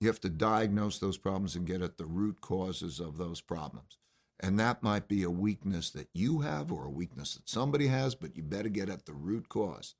you 0.00 0.08
have 0.08 0.20
to 0.20 0.28
diagnose 0.30 0.98
those 0.98 1.18
problems 1.18 1.56
and 1.56 1.66
get 1.66 1.82
at 1.82 1.98
the 1.98 2.06
root 2.06 2.40
causes 2.40 3.00
of 3.00 3.18
those 3.18 3.40
problems. 3.40 3.98
And 4.38 4.58
that 4.58 4.82
might 4.82 5.06
be 5.08 5.22
a 5.22 5.30
weakness 5.30 5.90
that 5.90 6.08
you 6.14 6.40
have 6.40 6.72
or 6.72 6.86
a 6.86 6.90
weakness 6.90 7.34
that 7.34 7.48
somebody 7.48 7.88
has, 7.88 8.14
but 8.14 8.36
you 8.36 8.42
better 8.42 8.70
get 8.70 8.88
at 8.88 9.04
the 9.04 9.12
root 9.12 9.48
cause. 9.50 9.94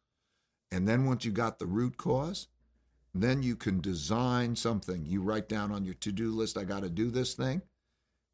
And 0.72 0.86
then 0.86 1.04
once 1.04 1.24
you 1.24 1.32
got 1.32 1.58
the 1.58 1.66
root 1.66 1.96
cause, 1.96 2.48
then 3.14 3.42
you 3.42 3.56
can 3.56 3.80
design 3.80 4.54
something. 4.54 5.04
You 5.04 5.20
write 5.22 5.48
down 5.48 5.72
on 5.72 5.84
your 5.84 5.94
to 5.94 6.12
do 6.12 6.30
list, 6.30 6.56
I 6.56 6.64
got 6.64 6.82
to 6.82 6.90
do 6.90 7.10
this 7.10 7.34
thing. 7.34 7.62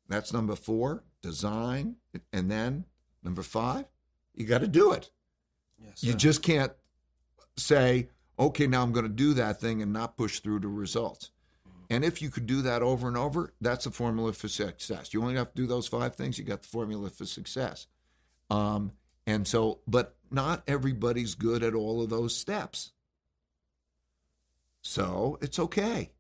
That's 0.09 0.33
number 0.33 0.55
four, 0.55 1.03
design. 1.23 1.97
And 2.33 2.51
then 2.51 2.85
number 3.23 3.43
five, 3.43 3.87
you 4.35 4.47
got 4.47 4.61
to 4.61 4.69
do 4.69 4.93
it. 4.93 5.11
Yes, 5.83 6.03
You 6.03 6.15
just 6.15 6.43
can't 6.43 6.73
say, 7.57 8.09
okay, 8.39 8.67
now 8.67 8.83
I'm 8.83 8.93
going 8.93 9.07
to 9.07 9.13
do 9.13 9.35
that 9.35 9.61
thing 9.61 9.83
and 9.83 9.93
not 9.93 10.17
push 10.17 10.41
through 10.41 10.61
to 10.61 10.69
results. 10.69 11.31
And 11.89 12.05
if 12.05 12.21
you 12.21 12.31
could 12.31 12.47
do 12.47 12.63
that 12.63 12.83
over 12.83 13.07
and 13.09 13.17
over, 13.17 13.53
that's 13.61 13.87
a 13.87 13.91
formula 13.91 14.33
for 14.33 14.49
success. 14.49 15.15
You 15.15 15.23
only 15.23 15.37
have 15.37 15.55
to 15.55 15.63
do 15.63 15.67
those 15.67 15.87
five 15.87 16.17
things, 16.17 16.39
you 16.39 16.45
got 16.45 16.63
the 16.63 16.69
formula 16.69 17.11
for 17.11 17.25
success. 17.25 17.87
Um, 18.51 18.93
and 19.27 19.47
so, 19.47 19.81
but 19.87 20.15
not 20.31 20.63
everybody's 20.67 21.35
good 21.35 21.63
at 21.63 21.75
all 21.75 22.03
of 22.03 22.11
those 22.11 22.37
steps. 22.37 22.93
So 24.83 25.39
it's 25.41 25.59
okay. 25.59 26.13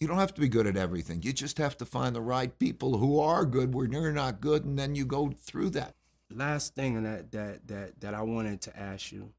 You 0.00 0.08
don't 0.08 0.18
have 0.18 0.34
to 0.34 0.40
be 0.40 0.48
good 0.48 0.66
at 0.66 0.76
everything. 0.76 1.22
You 1.22 1.32
just 1.32 1.58
have 1.58 1.76
to 1.78 1.86
find 1.86 2.14
the 2.14 2.20
right 2.20 2.58
people 2.58 2.98
who 2.98 3.20
are 3.20 3.44
good 3.44 3.72
where 3.72 3.86
you're 3.86 4.12
not 4.12 4.40
good, 4.40 4.64
and 4.64 4.78
then 4.78 4.94
you 4.94 5.06
go 5.06 5.30
through 5.30 5.70
that. 5.70 5.94
last 6.30 6.74
thing 6.74 7.02
that 7.04 7.30
that 7.32 7.66
that 7.68 8.00
that 8.00 8.14
I 8.14 8.22
wanted 8.22 8.60
to 8.62 8.76
ask 8.78 9.12
you 9.12 9.32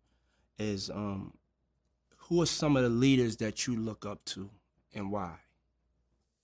is 0.58 0.90
um 0.90 1.34
who 2.18 2.42
are 2.42 2.46
some 2.48 2.78
of 2.78 2.84
the 2.84 2.90
leaders 2.90 3.38
that 3.38 3.68
you 3.68 3.76
look 3.76 4.06
up 4.06 4.24
to 4.26 4.50
and 4.94 5.12
why? 5.12 5.36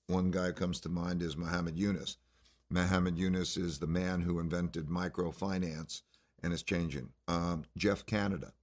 One 0.08 0.30
guy 0.30 0.52
comes 0.52 0.82
to 0.82 0.90
mind 0.90 1.24
is 1.24 1.38
Muhammad 1.38 1.78
Yunus. 1.80 2.18
Muhammad 2.70 3.18
Yunus 3.18 3.56
is 3.58 3.80
the 3.80 3.88
man 3.88 4.22
who 4.22 4.40
invented 4.40 4.88
microfinance 4.88 6.02
and 6.44 6.54
it's 6.54 6.64
changing. 6.64 7.10
Um, 7.28 7.64
Jeff 7.78 8.06
Canada. 8.06 8.54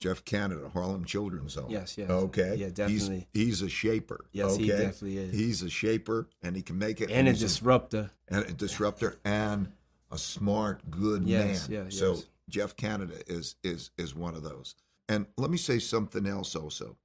Jeff 0.00 0.24
Canada, 0.24 0.70
Harlem 0.72 1.04
Children's 1.04 1.56
Home. 1.56 1.70
Yes, 1.70 1.98
yes. 1.98 2.08
Okay. 2.08 2.54
Yeah, 2.56 2.68
He's- 2.68 2.72
definitely. 2.72 3.28
He's, 3.34 3.60
a 3.60 3.68
shaper. 3.68 4.24
Yes, 4.32 4.52
okay? 4.52 4.62
he 4.62 4.68
definitely 4.70 5.18
is. 5.18 5.32
He's 5.34 5.62
a 5.62 5.68
shaper 5.68 6.26
and 6.42 6.56
he 6.56 6.62
can 6.62 6.78
make 6.78 7.02
it. 7.02 7.10
And 7.10 7.28
a 7.28 7.32
he's 7.32 7.40
disruptor. 7.40 8.10
and 8.28 8.46
a 8.46 8.52
disruptor 8.54 9.18
and 9.26 9.70
a 10.10 10.16
smart, 10.16 10.90
good 10.90 11.24
Yes, 11.24 11.68
man. 11.68 11.84
yeah, 11.84 11.90
so 11.90 12.14
yes. 12.14 12.24
Jeff 12.48 12.76
Canada 12.76 13.14
is 13.26 13.56
is 13.62 13.90
is 13.98 14.14
one 14.14 14.34
of 14.34 14.42
those. 14.42 14.74
And 15.08 15.26
let 15.36 15.50
me 15.50 15.58
say 15.58 15.78
something 15.78 16.26
else 16.26 16.56
also. 16.56 16.96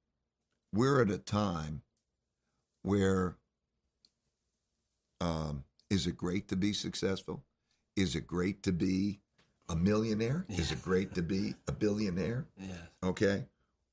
We're 0.72 1.02
at 1.02 1.10
a 1.10 1.18
time 1.18 1.82
where 2.82 3.36
um, 5.20 5.64
is 5.90 6.06
it 6.06 6.16
great 6.16 6.48
to 6.48 6.56
be 6.56 6.72
successful? 6.72 7.44
Is 7.94 8.14
it 8.16 8.26
great 8.26 8.62
to 8.64 8.72
be 8.72 9.20
a 9.68 9.76
millionaire? 9.76 10.44
Is 10.48 10.72
it 10.72 10.82
great 10.82 11.14
to 11.14 11.22
be 11.22 11.54
a 11.66 11.72
billionaire? 11.72 12.46
Yeah. 12.58 13.08
Okay. 13.08 13.44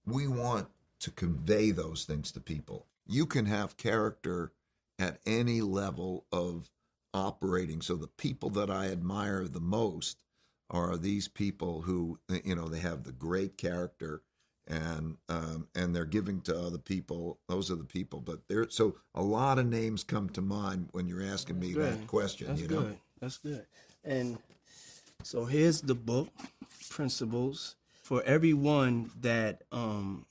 We 0.06 0.27
want 0.27 0.68
to 1.00 1.12
convey 1.12 1.72
those 1.72 2.06
things 2.06 2.32
to 2.32 2.39
people. 2.39 2.88
You 3.06 3.25
can 3.25 3.46
have 3.46 3.77
character 3.77 4.51
at 5.00 5.20
any 5.25 5.62
level 5.62 6.25
of 6.32 6.72
operating. 7.13 7.82
So 7.82 7.96
the 7.96 8.08
people 8.08 8.50
that 8.51 8.70
I 8.70 8.88
admire 8.88 9.48
the 9.48 9.60
most 9.60 10.24
are 10.70 10.98
these 10.98 11.27
people 11.27 11.82
who, 11.82 12.20
you 12.44 12.56
know, 12.56 12.68
they 12.68 12.80
have 12.80 13.03
the 13.03 13.12
great 13.12 13.58
character 13.58 14.22
and 14.68 15.18
um, 15.27 15.68
and 15.75 15.96
they're 15.96 16.06
giving 16.06 16.42
to 16.42 16.57
other 16.57 16.77
people. 16.77 17.40
Those 17.50 17.70
are 17.70 17.75
the 17.75 17.83
people. 17.83 18.22
But 18.22 18.48
there, 18.48 18.70
so 18.70 18.96
a 19.14 19.22
lot 19.22 19.59
of 19.59 19.66
names 19.66 20.03
come 20.03 20.29
to 20.29 20.42
mind 20.42 20.90
when 20.92 21.07
you're 21.07 21.24
asking 21.24 21.59
me 21.59 21.74
that 21.74 22.07
question. 22.07 22.48
That's 22.48 22.62
you 22.62 22.68
know, 22.70 22.81
good. 22.81 22.98
That's 23.20 23.38
good. 23.38 23.66
And 24.05 24.38
so 25.24 25.46
here's 25.46 25.81
the 25.81 25.96
book, 25.96 26.29
Principles. 26.90 27.75
For 28.03 28.22
everyone 28.24 29.09
that 29.22 29.64
um 29.72 30.25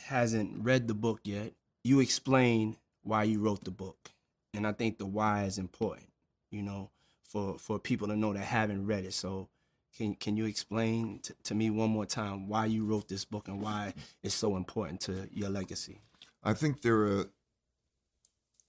hasn't 0.00 0.64
read 0.64 0.88
the 0.88 0.94
book 0.94 1.20
yet, 1.24 1.52
you 1.84 2.00
explain 2.00 2.76
why 3.02 3.24
you 3.24 3.40
wrote 3.40 3.64
the 3.64 3.70
book. 3.70 4.10
And 4.54 4.66
I 4.66 4.72
think 4.72 4.98
the 4.98 5.06
why 5.06 5.44
is 5.44 5.58
important, 5.58 6.08
you 6.50 6.62
know, 6.62 6.90
for 7.22 7.58
for 7.58 7.78
people 7.78 8.08
to 8.08 8.16
know 8.16 8.32
that 8.32 8.40
haven't 8.40 8.86
read 8.86 9.04
it. 9.04 9.12
So 9.14 9.48
can 9.96 10.14
can 10.14 10.36
you 10.36 10.46
explain 10.46 11.20
t- 11.20 11.34
to 11.44 11.54
me 11.54 11.70
one 11.70 11.90
more 11.90 12.06
time 12.06 12.48
why 12.48 12.66
you 12.66 12.84
wrote 12.84 13.08
this 13.08 13.24
book 13.24 13.48
and 13.48 13.60
why 13.60 13.94
it's 14.22 14.34
so 14.34 14.56
important 14.56 15.00
to 15.02 15.28
your 15.32 15.50
legacy? 15.50 16.00
I 16.42 16.54
think 16.54 16.82
there 16.82 17.02
are 17.02 17.26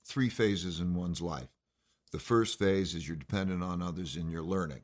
three 0.04 0.30
phases 0.30 0.80
in 0.80 0.94
one's 0.96 1.22
life. 1.22 1.50
The 2.12 2.20
first 2.20 2.58
phase 2.58 2.96
is 2.96 3.08
you're 3.08 3.16
dependent 3.16 3.64
on 3.64 3.82
others 3.82 4.16
in 4.16 4.30
your 4.30 4.42
learning, 4.42 4.82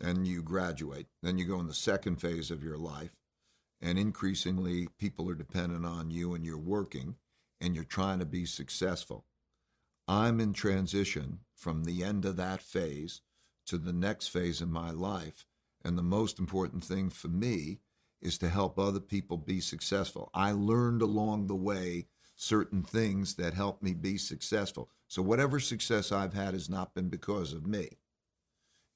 and 0.00 0.26
you 0.26 0.42
graduate. 0.42 1.06
Then 1.22 1.38
you 1.38 1.44
go 1.44 1.60
in 1.60 1.66
the 1.66 1.74
second 1.74 2.16
phase 2.16 2.50
of 2.50 2.62
your 2.62 2.78
life, 2.78 3.16
and 3.80 3.98
increasingly 3.98 4.88
people 4.98 5.28
are 5.30 5.34
dependent 5.34 5.84
on 5.84 6.10
you 6.10 6.34
and 6.34 6.44
you're 6.44 6.58
working 6.58 7.16
and 7.60 7.74
you're 7.74 7.84
trying 7.84 8.18
to 8.18 8.26
be 8.26 8.44
successful. 8.44 9.24
I'm 10.06 10.40
in 10.40 10.52
transition 10.52 11.40
from 11.54 11.84
the 11.84 12.02
end 12.02 12.24
of 12.24 12.36
that 12.36 12.62
phase 12.62 13.20
to 13.66 13.76
the 13.76 13.92
next 13.92 14.28
phase 14.28 14.60
in 14.60 14.72
my 14.72 14.90
life. 14.90 15.44
And 15.84 15.96
the 15.96 16.02
most 16.02 16.38
important 16.38 16.82
thing 16.84 17.10
for 17.10 17.28
me 17.28 17.80
is 18.20 18.38
to 18.38 18.48
help 18.48 18.78
other 18.78 19.00
people 19.00 19.36
be 19.36 19.60
successful. 19.60 20.30
I 20.34 20.52
learned 20.52 21.02
along 21.02 21.46
the 21.46 21.54
way 21.54 22.06
certain 22.34 22.82
things 22.82 23.34
that 23.34 23.54
helped 23.54 23.82
me 23.82 23.92
be 23.92 24.16
successful. 24.16 24.88
So, 25.06 25.22
whatever 25.22 25.60
success 25.60 26.10
I've 26.10 26.34
had 26.34 26.54
has 26.54 26.68
not 26.68 26.94
been 26.94 27.08
because 27.08 27.52
of 27.52 27.66
me. 27.66 27.98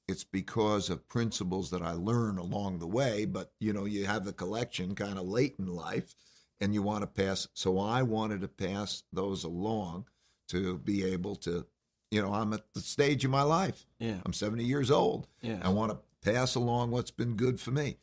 It's 0.07 0.23
because 0.23 0.89
of 0.89 1.07
principles 1.07 1.69
that 1.71 1.81
I 1.81 1.93
learn 1.93 2.37
along 2.37 2.79
the 2.79 2.87
way, 2.87 3.25
but 3.25 3.53
you 3.59 3.73
know, 3.73 3.85
you 3.85 4.05
have 4.05 4.25
the 4.25 4.33
collection 4.33 4.95
kind 4.95 5.17
of 5.17 5.25
late 5.25 5.55
in 5.57 5.67
life 5.67 6.15
and 6.59 6.73
you 6.73 6.81
want 6.81 7.01
to 7.01 7.07
pass. 7.07 7.47
So, 7.53 7.79
I 7.79 8.03
wanted 8.03 8.41
to 8.41 8.47
pass 8.47 9.03
those 9.11 9.43
along 9.43 10.05
to 10.49 10.77
be 10.77 11.03
able 11.05 11.35
to, 11.37 11.65
you 12.11 12.21
know, 12.21 12.33
I'm 12.33 12.53
at 12.53 12.61
the 12.73 12.81
stage 12.81 13.23
of 13.25 13.31
my 13.31 13.43
life. 13.43 13.85
Yeah. 13.99 14.17
I'm 14.25 14.33
70 14.33 14.63
years 14.63 14.91
old. 14.91 15.27
Yeah. 15.41 15.59
I 15.61 15.69
want 15.69 15.91
to 15.91 15.99
pass 16.21 16.55
along 16.55 16.91
what's 16.91 17.11
been 17.11 17.35
good 17.35 17.59
for 17.59 17.71
me. 17.71 17.97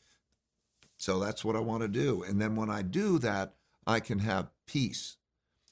So 0.97 1.19
that's 1.19 1.45
what 1.45 1.57
I 1.57 1.61
want 1.61 1.83
to 1.83 1.89
do. 1.89 2.23
And 2.23 2.41
then 2.41 2.57
when 2.57 2.71
I 2.71 2.83
do 2.83 3.19
that, 3.21 3.55
I 3.87 4.01
can 4.01 4.19
have 4.19 4.51
peace. 4.67 5.17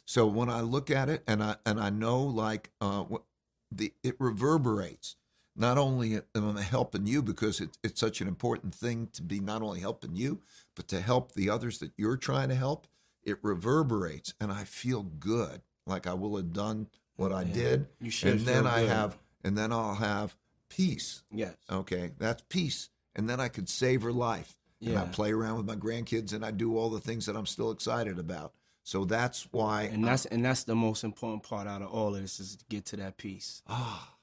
So 0.07 0.27
when 0.27 0.49
I 0.49 0.62
look 0.62 0.91
at 0.91 1.11
it 1.11 1.23
and 1.27 1.43
I 1.43 1.57
and 1.67 1.79
I 1.79 1.91
know 1.91 2.23
like 2.23 2.71
uh, 2.81 3.03
what 3.03 3.25
the 3.71 3.93
it 4.03 4.17
reverberates. 4.19 5.17
Not 5.59 5.77
only 5.77 6.21
am 6.37 6.57
I 6.57 6.62
helping 6.62 7.05
you 7.07 7.21
because 7.21 7.61
it, 7.61 7.77
it's 7.83 8.01
such 8.01 8.21
an 8.21 8.29
important 8.29 8.73
thing 8.75 9.09
to 9.14 9.23
be 9.23 9.40
not 9.40 9.61
only 9.61 9.81
helping 9.81 10.14
you, 10.14 10.40
but 10.77 10.87
to 10.88 11.01
help 11.01 11.33
the 11.33 11.51
others 11.51 11.79
that 11.81 11.90
you're 11.97 12.16
trying 12.16 12.49
to 12.51 12.55
help. 12.55 12.87
It 13.25 13.38
reverberates, 13.42 14.33
and 14.40 14.53
I 14.53 14.62
feel 14.62 15.03
good, 15.03 15.62
like 15.85 16.07
I 16.07 16.14
will 16.14 16.37
have 16.37 16.53
done 16.53 16.87
what 17.16 17.33
I 17.33 17.42
Yeah. 17.42 17.53
did. 17.53 17.88
You 18.01 18.11
should 18.11 18.31
and 18.35 18.40
then 18.47 18.66
I 18.68 18.81
good. 18.83 18.88
have, 18.90 19.18
and 19.42 19.59
then 19.59 19.73
I'll 19.73 19.97
have 19.97 20.37
peace. 20.68 21.25
Yes. 21.33 21.57
Okay, 21.68 22.12
that's 22.18 22.44
peace. 22.49 22.88
And 23.16 23.29
then 23.29 23.40
I 23.40 23.49
could 23.49 23.68
savor 23.68 24.12
life. 24.12 24.55
And 24.81 24.97
I 24.97 25.07
play 25.07 25.33
around 25.33 25.57
with 25.57 25.66
my 25.66 25.75
grandkids 25.75 26.33
and 26.33 26.44
I 26.47 26.53
do 26.53 26.79
all 26.79 26.88
the 26.88 27.01
things 27.01 27.27
that 27.27 27.37
I'm 27.37 27.47
still 27.47 27.73
excited 27.73 28.16
about. 28.16 28.55
So 28.85 29.05
that's 29.05 29.49
why 29.51 29.83
And 29.92 30.07
that's 30.07 30.25
and 30.27 30.44
that's 30.44 30.62
the 30.64 30.77
most 30.77 31.03
important 31.03 31.42
part 31.42 31.66
out 31.66 31.83
of 31.83 31.88
all 31.88 32.14
of 32.14 32.23
this 32.23 32.38
is 32.38 32.55
to 32.57 32.64
get 32.68 32.87
to 32.87 32.97
that 32.99 33.16
peace. 33.18 33.61
ah, 33.66 34.14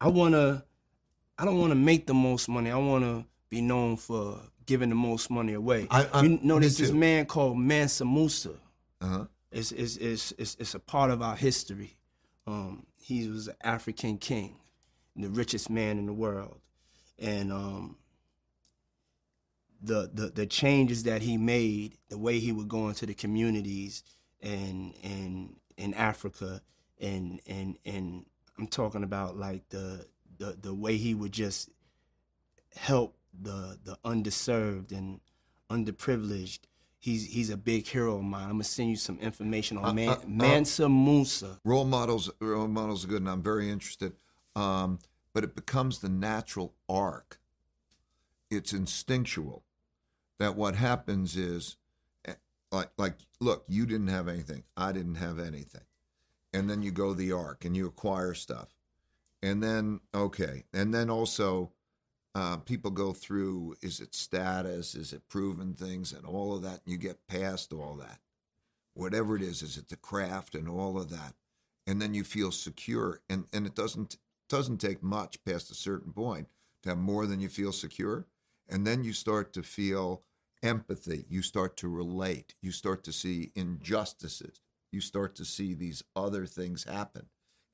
I 0.00 0.08
wanna 0.08 0.64
I 1.38 1.44
don't 1.44 1.58
wanna 1.58 1.74
make 1.74 2.06
the 2.06 2.14
most 2.14 2.48
money. 2.48 2.70
I 2.70 2.76
wanna 2.76 3.26
be 3.50 3.60
known 3.60 3.96
for 3.96 4.40
giving 4.66 4.88
the 4.90 4.94
most 4.94 5.30
money 5.30 5.54
away. 5.54 5.86
I- 5.90 6.04
I'm- 6.06 6.24
you 6.24 6.38
know 6.42 6.58
there's 6.58 6.76
this 6.78 6.90
man 6.92 7.26
called 7.26 7.58
Mansa 7.58 8.04
Musa. 8.04 8.54
uh-huh. 9.00 9.26
It's 9.50 9.72
it's, 9.72 9.96
it's 9.96 10.32
it's 10.38 10.56
it's 10.60 10.74
a 10.74 10.78
part 10.80 11.10
of 11.10 11.22
our 11.22 11.34
history. 11.36 11.96
Um, 12.46 12.86
he 13.00 13.28
was 13.28 13.48
an 13.48 13.54
African 13.62 14.18
king, 14.18 14.56
the 15.16 15.30
richest 15.30 15.70
man 15.70 15.98
in 15.98 16.04
the 16.06 16.12
world, 16.12 16.60
and 17.18 17.50
um, 17.52 17.96
the 19.80 20.10
the 20.12 20.28
the 20.28 20.46
changes 20.46 21.04
that 21.04 21.22
he 21.22 21.36
made, 21.38 21.96
the 22.10 22.18
way 22.18 22.38
he 22.40 22.52
would 22.52 22.68
go 22.68 22.88
into 22.88 23.06
the 23.06 23.14
communities 23.14 24.02
and 24.42 24.92
and 25.02 25.56
in 25.78 25.94
Africa, 25.94 26.60
and 27.00 27.40
and 27.46 27.78
and 27.86 28.26
I'm 28.58 28.66
talking 28.66 29.04
about 29.04 29.36
like 29.36 29.68
the 29.68 30.06
the 30.38 30.56
the 30.60 30.74
way 30.74 30.96
he 30.96 31.14
would 31.14 31.32
just 31.32 31.70
help 32.76 33.16
the 33.40 33.78
the 33.84 33.98
underserved 34.04 34.92
and 34.92 35.20
underprivileged. 35.70 36.60
He's 36.98 37.26
he's 37.26 37.50
a 37.50 37.56
big 37.56 37.86
hero 37.86 38.16
of 38.16 38.24
mine. 38.24 38.44
I'm 38.44 38.52
gonna 38.52 38.64
send 38.64 38.90
you 38.90 38.96
some 38.96 39.18
information 39.20 39.78
on 39.78 39.84
Uh, 39.86 39.92
Man, 39.92 40.08
uh, 40.08 40.12
uh, 40.12 40.22
Mansa 40.26 40.88
Musa. 40.88 41.60
role 41.64 41.84
models 41.84 42.30
role 42.40 42.66
models 42.68 43.04
are 43.04 43.08
good 43.08 43.22
and 43.22 43.30
I'm 43.30 43.42
very 43.42 43.70
interested. 43.70 44.14
Um, 44.56 44.98
but 45.32 45.44
it 45.44 45.54
becomes 45.54 46.00
the 46.00 46.08
natural 46.08 46.74
arc. 46.88 47.40
It's 48.50 48.72
instinctual. 48.72 49.62
That 50.38 50.56
what 50.56 50.74
happens 50.76 51.36
is, 51.36 51.76
eh, 52.24 52.34
like, 52.72 52.90
like, 52.96 53.14
look, 53.40 53.64
you 53.68 53.86
didn't 53.86 54.08
have 54.08 54.26
anything, 54.28 54.64
I 54.76 54.92
didn't 54.92 55.16
have 55.16 55.38
anything, 55.38 55.82
and 56.52 56.68
then 56.68 56.82
you 56.82 56.90
go 56.90 57.14
the 57.14 57.32
arc 57.32 57.64
and 57.64 57.76
you 57.76 57.86
acquire 57.86 58.34
stuff, 58.34 58.74
and 59.42 59.62
then 59.62 60.00
okay, 60.14 60.64
and 60.72 60.94
then 60.94 61.10
also, 61.10 61.72
uh, 62.34 62.56
people 62.58 62.90
go 62.90 63.12
through: 63.12 63.76
is 63.82 64.00
it 64.00 64.14
status? 64.14 64.94
Is 64.94 65.12
it 65.12 65.28
proven 65.28 65.74
things, 65.74 66.12
and 66.12 66.24
all 66.24 66.54
of 66.54 66.62
that? 66.62 66.80
And 66.84 66.92
you 66.92 66.98
get 66.98 67.26
past 67.26 67.72
all 67.72 67.96
that, 67.96 68.20
whatever 68.94 69.36
it 69.36 69.42
is. 69.42 69.62
Is 69.62 69.76
it 69.76 69.88
the 69.88 69.96
craft 69.96 70.54
and 70.54 70.68
all 70.68 71.00
of 71.00 71.10
that? 71.10 71.34
and 71.88 72.02
then 72.02 72.12
you 72.12 72.22
feel 72.22 72.52
secure 72.52 73.20
and 73.30 73.46
and 73.52 73.66
it 73.66 73.74
doesn't 73.74 74.18
doesn't 74.48 74.78
take 74.78 75.02
much 75.02 75.42
past 75.44 75.70
a 75.70 75.74
certain 75.74 76.12
point 76.12 76.46
to 76.82 76.90
have 76.90 76.98
more 76.98 77.26
than 77.26 77.40
you 77.40 77.48
feel 77.48 77.72
secure 77.72 78.26
and 78.68 78.86
then 78.86 79.02
you 79.02 79.12
start 79.12 79.52
to 79.54 79.62
feel 79.62 80.22
empathy 80.62 81.24
you 81.30 81.40
start 81.40 81.76
to 81.78 81.88
relate 81.88 82.54
you 82.60 82.70
start 82.70 83.02
to 83.02 83.12
see 83.12 83.50
injustices 83.54 84.60
you 84.92 85.00
start 85.00 85.34
to 85.36 85.44
see 85.44 85.74
these 85.74 86.02
other 86.16 86.46
things 86.46 86.84
happen 86.84 87.26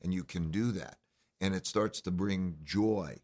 and 0.03 0.13
you 0.13 0.25
can 0.25 0.51
do 0.51 0.73
that 0.73 0.99
and 1.41 1.55
it 1.55 1.67
starts 1.67 2.01
to 2.01 2.11
bring 2.11 2.57
joy 2.65 3.17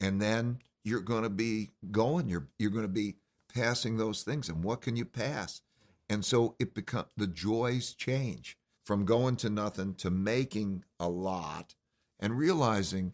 and 0.00 0.20
then 0.20 0.58
you're 0.84 1.00
going 1.00 1.22
to 1.22 1.30
be 1.30 1.70
going 1.90 2.28
you're 2.28 2.48
you're 2.58 2.70
going 2.70 2.82
to 2.82 2.88
be 2.88 3.16
passing 3.54 3.96
those 3.96 4.22
things 4.22 4.48
and 4.48 4.62
what 4.62 4.80
can 4.80 4.96
you 4.96 5.04
pass 5.04 5.60
and 6.08 6.24
so 6.24 6.54
it 6.58 6.74
become 6.74 7.06
the 7.16 7.26
joys 7.26 7.92
change 7.94 8.56
from 8.84 9.04
going 9.04 9.36
to 9.36 9.50
nothing 9.50 9.94
to 9.94 10.10
making 10.10 10.84
a 10.98 11.08
lot 11.08 11.74
and 12.20 12.36
realizing 12.36 13.12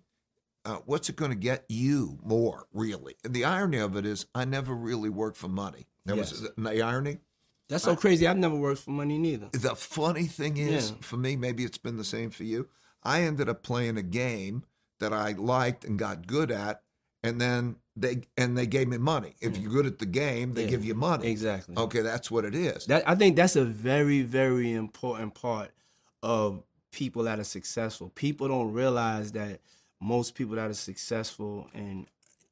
uh, 0.64 0.78
what's 0.87 1.08
it 1.08 1.16
going 1.16 1.30
to 1.30 1.37
get 1.37 1.64
you 1.68 2.18
more, 2.22 2.66
really. 2.72 3.16
And 3.24 3.34
the 3.34 3.44
irony 3.44 3.78
of 3.78 3.96
it 3.96 4.06
is, 4.06 4.26
I 4.34 4.44
never 4.44 4.74
really 4.74 5.10
worked 5.10 5.37
for 5.37 5.48
money. 5.48 5.87
That 6.06 6.16
Yes. 6.16 6.30
was 6.30 6.48
the 6.56 6.82
irony. 6.82 7.18
That's 7.68 7.85
so 7.85 7.96
crazy. 7.96 8.27
I've 8.27 8.37
never 8.37 8.57
worked 8.57 8.83
for 8.83 8.90
money 8.90 9.18
neither. 9.18 9.48
The 9.53 9.74
funny 9.74 10.27
thing 10.27 10.57
is, 10.59 10.90
Yeah. 10.90 10.96
for 11.00 11.16
me, 11.16 11.37
maybe 11.37 11.64
it's 11.64 11.79
been 11.79 11.96
the 11.96 12.05
same 12.05 12.31
for 12.31 12.44
you. 12.44 12.68
I 13.03 13.22
ended 13.22 13.48
up 13.48 13.62
playing 13.62 13.96
a 13.96 14.03
game 14.03 14.64
that 15.00 15.12
I 15.12 15.33
liked 15.33 15.85
and 15.85 15.98
got 15.98 16.27
good 16.27 16.50
at, 16.50 16.83
and 17.22 17.40
then 17.40 17.77
they 17.96 18.22
and 18.37 18.57
they 18.57 18.66
gave 18.66 18.88
me 18.88 18.98
money. 18.98 19.35
If 19.40 19.57
you're 19.57 19.70
good 19.70 19.87
at 19.87 19.98
the 19.98 20.07
game, 20.07 20.55
they 20.55 20.62
Yeah, 20.64 20.70
give 20.70 20.85
you 20.85 20.94
money. 20.94 21.29
exactly. 21.29 21.77
Okay, 21.77 22.00
that's 22.00 22.31
what 22.31 22.44
it 22.44 22.55
is. 22.55 22.87
That 22.87 23.09
I 23.09 23.14
think 23.14 23.37
that's 23.37 23.57
a 23.57 23.64
very, 23.64 24.22
very 24.22 24.72
important 24.72 25.35
part 25.35 25.70
of 26.22 26.62
people 26.92 27.24
that 27.24 27.38
are 27.38 27.44
successful. 27.44 28.11
People 28.11 28.48
don't 28.48 28.72
realize 28.72 29.33
that 29.33 29.61
most 30.00 30.35
people 30.35 30.57
that 30.57 30.70
are 30.70 30.74
successful 30.74 31.68
and 31.74 32.07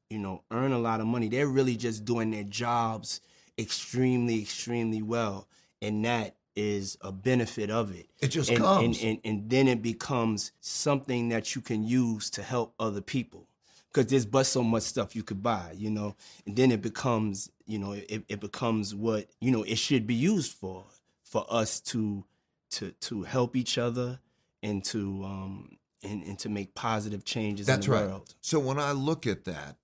you 0.09 0.19
know 0.19 0.43
earn 0.51 0.71
a 0.71 0.79
lot 0.79 0.99
of 1.01 1.07
money, 1.07 1.27
they're 1.27 1.47
really 1.47 1.75
just 1.75 2.03
doing 2.05 2.31
their 2.31 2.43
jobs 2.43 3.21
extremely, 3.57 4.41
extremely 4.41 5.01
well, 5.01 5.47
and 5.81 6.03
that 6.05 6.35
is 6.55 6.97
a 7.01 7.11
benefit 7.11 7.69
of 7.69 7.93
it. 7.95 8.07
It 8.19 8.27
just 8.27 8.49
and, 8.49 8.59
comes. 8.59 9.01
and, 9.01 9.07
and 9.07 9.19
and 9.23 9.49
then 9.49 9.67
it 9.67 9.81
becomes 9.81 10.51
something 10.59 11.29
that 11.29 11.55
you 11.55 11.61
can 11.61 11.83
use 11.83 12.29
to 12.31 12.43
help 12.43 12.73
other 12.79 13.01
people 13.01 13.47
because 13.91 14.09
there's 14.09 14.25
but 14.25 14.45
so 14.45 14.63
much 14.63 14.83
stuff 14.83 15.15
you 15.15 15.23
could 15.23 15.43
buy, 15.43 15.73
you 15.75 15.89
know, 15.89 16.15
and 16.45 16.55
then 16.55 16.71
it 16.71 16.81
becomes, 16.81 17.49
you 17.65 17.77
know, 17.77 17.91
it, 17.91 18.23
it 18.27 18.39
becomes 18.39 18.95
what 18.95 19.27
you 19.39 19.51
know 19.51 19.63
it 19.63 19.77
should 19.77 20.07
be 20.07 20.15
used 20.15 20.53
for, 20.53 20.85
for 21.23 21.45
us 21.49 21.79
to 21.79 22.23
to 22.71 22.91
to 22.91 23.23
help 23.23 23.55
each 23.55 23.77
other 23.77 24.19
and 24.61 24.83
to 24.83 25.23
um 25.23 25.77
and, 26.03 26.23
and 26.23 26.39
to 26.39 26.49
make 26.49 26.75
positive 26.75 27.23
changes 27.23 27.67
That's 27.67 27.85
in 27.85 27.91
the 27.91 27.97
right. 27.97 28.07
world. 28.07 28.35
So 28.41 28.59
when 28.59 28.79
I 28.79 28.91
look 28.91 29.25
at 29.25 29.45
that 29.45 29.77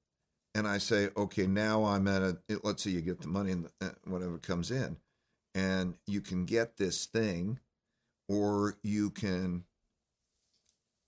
and 0.55 0.67
I 0.67 0.77
say, 0.79 1.09
okay, 1.15 1.47
now 1.47 1.85
I'm 1.85 2.07
at 2.07 2.21
a, 2.21 2.37
it- 2.47 2.63
let's 2.65 2.83
say 2.83 2.91
you 2.91 3.01
get 3.01 3.21
the 3.21 3.27
money 3.27 3.51
and 3.51 3.67
uh, 3.81 3.89
whatever 4.05 4.37
comes 4.37 4.71
in, 4.71 4.97
and 5.55 5.95
you 6.07 6.21
can 6.21 6.45
get 6.45 6.77
this 6.77 7.05
thing, 7.05 7.59
or 8.27 8.77
you 8.83 9.09
can 9.11 9.63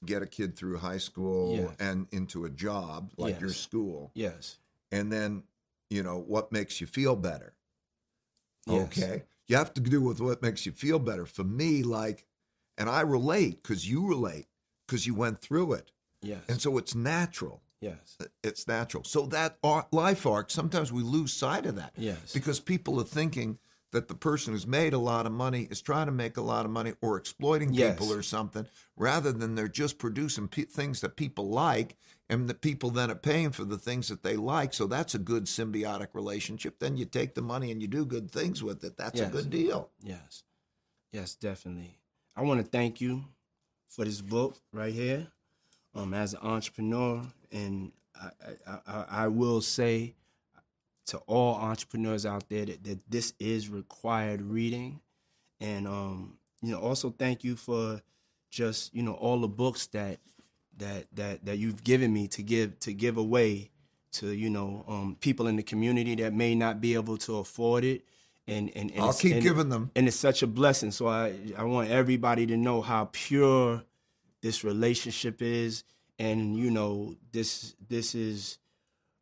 get 0.06 0.22
a 0.24 0.28
kid 0.28 0.56
through 0.56 0.78
high 0.78 0.98
school 0.98 1.56
Yes. 1.56 1.76
and 1.80 2.08
into 2.12 2.46
a 2.46 2.50
job 2.50 3.12
like 3.18 3.40
your 3.40 3.52
school, 3.52 4.12
Yes. 4.16 4.58
and 4.92 5.12
then, 5.12 5.44
you 5.90 6.02
know, 6.04 6.18
what 6.18 6.52
makes 6.52 6.82
you 6.82 6.88
feel 6.88 7.16
better? 7.16 7.54
Yes. 8.68 8.84
Okay. 8.98 9.24
You 9.48 9.58
have 9.58 9.74
to 9.74 9.82
do 9.82 10.02
with 10.02 10.22
what 10.22 10.42
makes 10.42 10.66
you 10.66 10.72
feel 10.72 10.98
better. 11.00 11.26
For 11.26 11.44
me, 11.44 11.84
like, 11.84 12.26
and 12.78 12.90
I 12.90 13.02
relate 13.02 13.62
because 13.62 13.88
you 13.90 14.08
relate 14.08 14.48
because 14.88 15.06
you 15.06 15.14
went 15.14 15.42
through 15.42 15.74
it. 15.74 15.92
Yes. 16.22 16.42
And 16.48 16.62
so 16.62 16.78
it's 16.78 16.96
natural. 16.96 17.62
Yes. 17.82 18.18
It's 18.44 18.68
natural. 18.68 19.04
So 19.04 19.26
that 19.28 19.58
life 19.92 20.26
arc, 20.26 20.50
sometimes 20.52 20.92
we 20.92 21.04
lose 21.04 21.34
sight 21.34 21.66
of 21.66 21.76
that. 21.76 21.92
Yes. 21.98 22.32
Because 22.34 22.60
people 22.60 23.00
are 23.02 23.06
thinking 23.06 23.58
that 23.92 24.08
the 24.08 24.16
person 24.16 24.54
who's 24.54 24.66
made 24.66 24.94
a 24.94 24.98
lot 24.98 25.26
of 25.26 25.34
money 25.34 25.68
is 25.70 25.82
trying 25.82 26.06
to 26.06 26.14
make 26.14 26.38
a 26.38 26.42
lot 26.42 26.64
of 26.64 26.72
money 26.72 26.94
or 27.02 27.18
exploiting 27.18 27.74
Yes. 27.74 27.92
people 28.00 28.14
or 28.14 28.22
something, 28.22 28.66
rather 28.96 29.34
than 29.34 29.56
they're 29.56 29.68
just 29.68 29.98
producing 29.98 30.48
pe- 30.48 30.64
things 30.64 31.02
that 31.02 31.18
people 31.18 31.50
like 31.50 31.98
and 32.30 32.48
the 32.48 32.54
people 32.54 32.90
then 32.90 33.12
are 33.12 33.16
paying 33.16 33.52
for 33.52 33.66
the 33.66 33.78
things 33.78 34.08
that 34.08 34.24
they 34.24 34.38
like. 34.38 34.74
So 34.74 34.88
that's 34.88 35.14
a 35.14 35.20
good 35.20 35.44
symbiotic 35.46 36.08
relationship. 36.14 36.80
Then 36.80 36.96
you 36.96 37.04
take 37.04 37.36
the 37.36 37.42
money 37.42 37.70
and 37.70 37.82
you 37.82 37.90
do 37.90 38.06
good 38.06 38.32
things 38.32 38.64
with 38.64 38.82
it. 38.86 38.96
That's 38.96 39.20
Yes. 39.20 39.28
a 39.28 39.32
good 39.32 39.50
deal. 39.50 39.90
Yes. 40.02 40.44
Yes, 41.12 41.36
definitely. 41.36 41.98
I 42.34 42.44
want 42.44 42.64
to 42.64 42.66
thank 42.72 43.02
you 43.02 43.26
for 43.90 44.06
this 44.06 44.22
book 44.22 44.56
right 44.72 44.94
here. 44.94 45.28
Um, 45.94 46.14
as 46.14 46.34
an 46.34 46.40
entrepreneur, 46.44 47.26
and 47.52 47.92
I, 48.20 48.30
I, 48.88 49.06
I, 49.10 49.28
will 49.28 49.62
say 49.62 50.16
to 51.08 51.18
all 51.20 51.56
entrepreneurs 51.56 52.26
out 52.26 52.48
there 52.50 52.66
that, 52.66 52.84
that 52.84 53.00
this 53.10 53.34
is 53.40 53.70
required 53.70 54.42
reading, 54.42 55.02
and 55.60 55.88
um, 55.88 56.38
you 56.62 56.72
know, 56.72 56.80
also 56.80 57.10
thank 57.10 57.44
you 57.44 57.56
for 57.56 58.02
just 58.50 58.94
you 58.94 59.04
know 59.04 59.14
all 59.14 59.40
the 59.40 59.48
books 59.48 59.88
that 59.88 60.20
that 60.78 61.08
that 61.14 61.46
that 61.46 61.58
you've 61.58 61.84
given 61.84 62.14
me 62.14 62.28
to 62.28 62.44
give 62.44 62.80
to 62.80 62.94
give 62.94 63.18
away 63.18 63.72
to 64.14 64.32
you 64.32 64.50
know 64.50 64.84
um, 64.88 65.18
people 65.20 65.48
in 65.48 65.56
the 65.56 65.64
community 65.64 66.16
that 66.16 66.34
may 66.34 66.56
not 66.56 66.82
be 66.82 66.94
able 66.94 67.18
to 67.18 67.38
afford 67.38 67.84
it. 67.84 68.04
And, 68.48 68.72
and, 68.76 68.92
and 68.92 69.02
I'll 69.02 69.14
keep 69.14 69.34
and- 69.34 69.44
giving 69.44 69.70
them. 69.70 69.92
and 69.96 70.08
it's 70.08 70.18
such 70.18 70.42
a 70.42 70.48
blessing. 70.48 70.92
So 70.92 71.08
I 71.08 71.34
I 71.58 71.64
want 71.64 71.90
everybody 71.90 72.46
to 72.48 72.58
know 72.58 72.82
how 72.82 73.10
pure 73.12 73.84
this 74.42 74.64
relationship 74.64 75.42
is, 75.42 75.84
and 76.22 76.56
you 76.56 76.70
know 76.70 77.16
this 77.32 77.74
this 77.90 78.14
is 78.14 78.60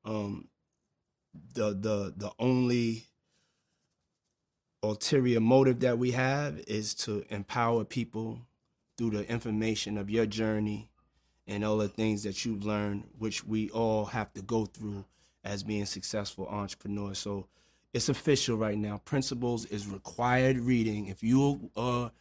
um 0.03 0.49
the 1.53 1.69
the 1.69 2.13
the 2.17 2.29
only 2.37 3.05
ulterior 4.83 5.39
motive 5.39 5.79
that 5.79 5.97
we 5.97 6.11
have 6.11 6.59
is 6.67 6.93
to 6.93 7.23
empower 7.29 7.85
people 7.85 8.39
through 8.97 9.11
the 9.11 9.29
information 9.31 9.97
of 9.97 10.09
your 10.09 10.25
journey 10.25 10.89
and 11.47 11.63
all 11.63 11.77
the 11.77 11.87
things 11.87 12.23
that 12.23 12.45
you've 12.45 12.65
learned, 12.65 13.05
which 13.17 13.45
we 13.45 13.69
all 13.69 14.05
have 14.05 14.33
to 14.33 14.41
go 14.41 14.65
through 14.65 15.05
as 15.43 15.63
being 15.63 15.85
successful 15.85 16.47
entrepreneurs. 16.47 17.17
So 17.17 17.47
it's 17.93 18.09
official 18.09 18.57
right 18.57 18.77
now. 18.77 19.01
Principles 19.05 19.65
is 19.65 19.87
required 19.87 20.57
reading. 20.57 21.07
If 21.07 21.23
you 21.23 21.71
are 21.77 22.11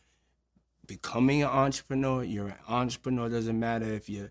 becoming 0.86 1.42
an 1.42 1.48
entrepreneur, 1.48 2.22
you're 2.22 2.48
an 2.48 2.58
entrepreneur. 2.68 3.28
Doesn't 3.28 3.58
matter 3.58 3.86
if 3.86 4.08
you're 4.08 4.30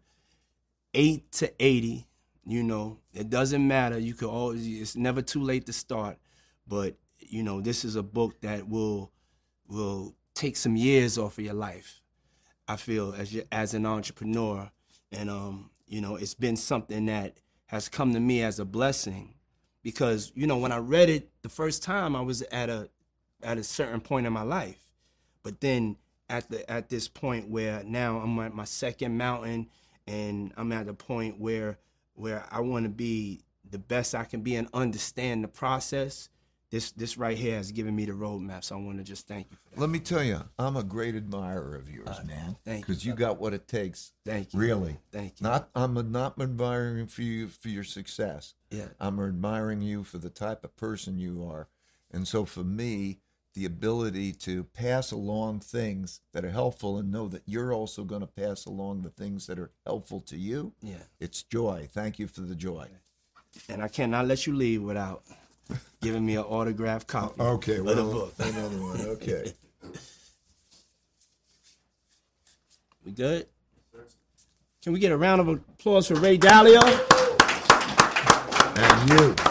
eight 0.97 1.31
to 1.33 1.53
eighty. 1.63 2.07
You 2.45 2.63
know, 2.63 2.99
it 3.13 3.29
doesn't 3.29 3.65
matter. 3.65 3.97
You 3.97 4.13
could 4.13 4.29
always. 4.29 4.67
It's 4.67 4.95
never 4.95 5.21
too 5.21 5.41
late 5.41 5.65
to 5.67 5.73
start. 5.73 6.17
But 6.67 6.95
you 7.19 7.43
know, 7.43 7.61
this 7.61 7.85
is 7.85 7.95
a 7.95 8.03
book 8.03 8.41
that 8.41 8.67
will 8.67 9.11
will 9.67 10.15
take 10.33 10.57
some 10.57 10.75
years 10.75 11.17
off 11.17 11.37
of 11.37 11.45
your 11.45 11.53
life. 11.53 12.01
I 12.67 12.75
feel 12.75 13.13
as 13.17 13.33
you, 13.33 13.43
as 13.51 13.73
an 13.73 13.85
entrepreneur, 13.85 14.69
and 15.11 15.29
um, 15.29 15.69
you 15.87 16.01
know, 16.01 16.15
it's 16.15 16.33
been 16.33 16.57
something 16.57 17.05
that 17.05 17.37
has 17.67 17.87
come 17.89 18.13
to 18.13 18.19
me 18.19 18.41
as 18.41 18.59
a 18.59 18.65
blessing 18.65 19.35
because 19.83 20.31
you 20.35 20.47
know 20.47 20.57
when 20.57 20.71
I 20.71 20.77
read 20.77 21.09
it 21.09 21.29
the 21.43 21.49
first 21.49 21.83
time, 21.83 22.15
I 22.15 22.21
was 22.21 22.41
at 22.43 22.69
a 22.69 22.89
at 23.43 23.57
a 23.57 23.63
certain 23.63 24.01
point 24.01 24.25
in 24.25 24.33
my 24.33 24.41
life, 24.41 24.91
but 25.43 25.61
then 25.61 25.97
at 26.29 26.49
the 26.49 26.69
at 26.69 26.89
this 26.89 27.07
point 27.07 27.49
where 27.49 27.83
now 27.83 28.17
I'm 28.19 28.37
at 28.39 28.53
my 28.53 28.65
second 28.65 29.17
mountain, 29.17 29.67
and 30.07 30.53
I'm 30.57 30.71
at 30.71 30.87
the 30.87 30.93
point 30.93 31.39
where 31.39 31.77
where 32.13 32.45
I 32.49 32.61
want 32.61 32.85
to 32.85 32.89
be 32.89 33.41
the 33.69 33.77
best 33.77 34.15
I 34.15 34.23
can 34.23 34.41
be 34.41 34.55
and 34.55 34.67
understand 34.73 35.43
the 35.43 35.47
process. 35.47 36.29
This 36.69 36.91
this 36.91 37.17
right 37.17 37.37
here 37.37 37.55
has 37.55 37.71
given 37.71 37.95
me 37.95 38.03
the 38.05 38.11
roadmap, 38.11 38.63
so 38.65 38.75
I 38.75 38.79
want 38.81 38.97
to 38.97 39.03
just 39.03 39.25
thank 39.25 39.47
you 39.49 39.57
for 39.63 39.75
that. 39.75 39.79
Let 39.79 39.89
me 39.89 39.99
tell 39.99 40.21
you, 40.21 40.41
I'm 40.59 40.75
a 40.75 40.83
great 40.83 41.15
admirer 41.15 41.75
of 41.75 41.89
yours, 41.89 42.09
uh, 42.09 42.23
man. 42.25 42.57
thank 42.65 42.79
you, 42.79 42.85
Because 42.85 43.05
you 43.05 43.13
got 43.13 43.39
what 43.39 43.53
it 43.53 43.69
takes. 43.69 44.11
Thank 44.25 44.53
you. 44.53 44.59
Really. 44.59 44.97
Thank 45.11 45.39
you. 45.39 45.45
Not 45.45 45.69
I'm 45.75 46.11
not 46.11 46.33
admiring 46.41 47.07
for 47.07 47.21
you 47.21 47.47
for 47.47 47.69
your 47.69 47.85
success. 47.85 48.55
Yeah. 48.69 48.87
I'm 48.99 49.17
admiring 49.17 49.81
you 49.81 50.03
for 50.03 50.17
the 50.17 50.29
type 50.29 50.65
of 50.65 50.75
person 50.75 51.17
you 51.17 51.47
are. 51.49 51.69
And 52.11 52.27
so 52.27 52.43
for 52.43 52.63
me 52.65 53.19
the 53.57 53.65
ability 53.65 54.31
to 54.31 54.63
pass 54.65 55.11
along 55.11 55.59
things 55.59 56.21
that 56.31 56.45
are 56.45 56.51
helpful 56.51 56.99
and 56.99 57.09
know 57.11 57.27
that 57.27 57.41
you're 57.47 57.73
also 57.73 58.03
going 58.03 58.21
to 58.21 58.27
pass 58.27 58.65
along 58.67 59.01
the 59.01 59.09
things 59.09 59.47
that 59.47 59.57
are 59.57 59.71
helpful 59.83 60.19
to 60.21 60.37
you. 60.37 60.71
Yeah. 60.83 60.97
It's 61.19 61.41
joy. 61.41 61.89
Thank 61.91 62.19
you 62.19 62.27
for 62.27 62.41
the 62.41 62.53
joy. 62.53 62.87
And 63.67 63.81
I 63.81 63.87
cannot 63.87 64.27
let 64.27 64.45
you 64.45 64.55
leave 64.55 64.83
without 64.83 65.23
giving 66.03 66.23
me 66.23 66.35
an 66.35 66.43
autographed 66.43 67.07
copy 67.07 67.41
Okay, 67.41 67.77
of 67.77 67.85
the 67.87 67.95
well, 67.95 68.11
book. 68.11 68.33
another 68.37 68.77
one. 68.77 69.01
Okay. 69.01 69.51
We 73.03 73.13
good? 73.13 73.47
Can 74.83 74.91
we 74.91 74.99
get 74.99 75.13
a 75.13 75.17
round 75.17 75.39
of 75.39 75.47
applause 75.47 76.09
for 76.09 76.15
Ray 76.15 76.37
Dalio? 76.37 76.83
and 78.75 79.09
you. 79.09 79.46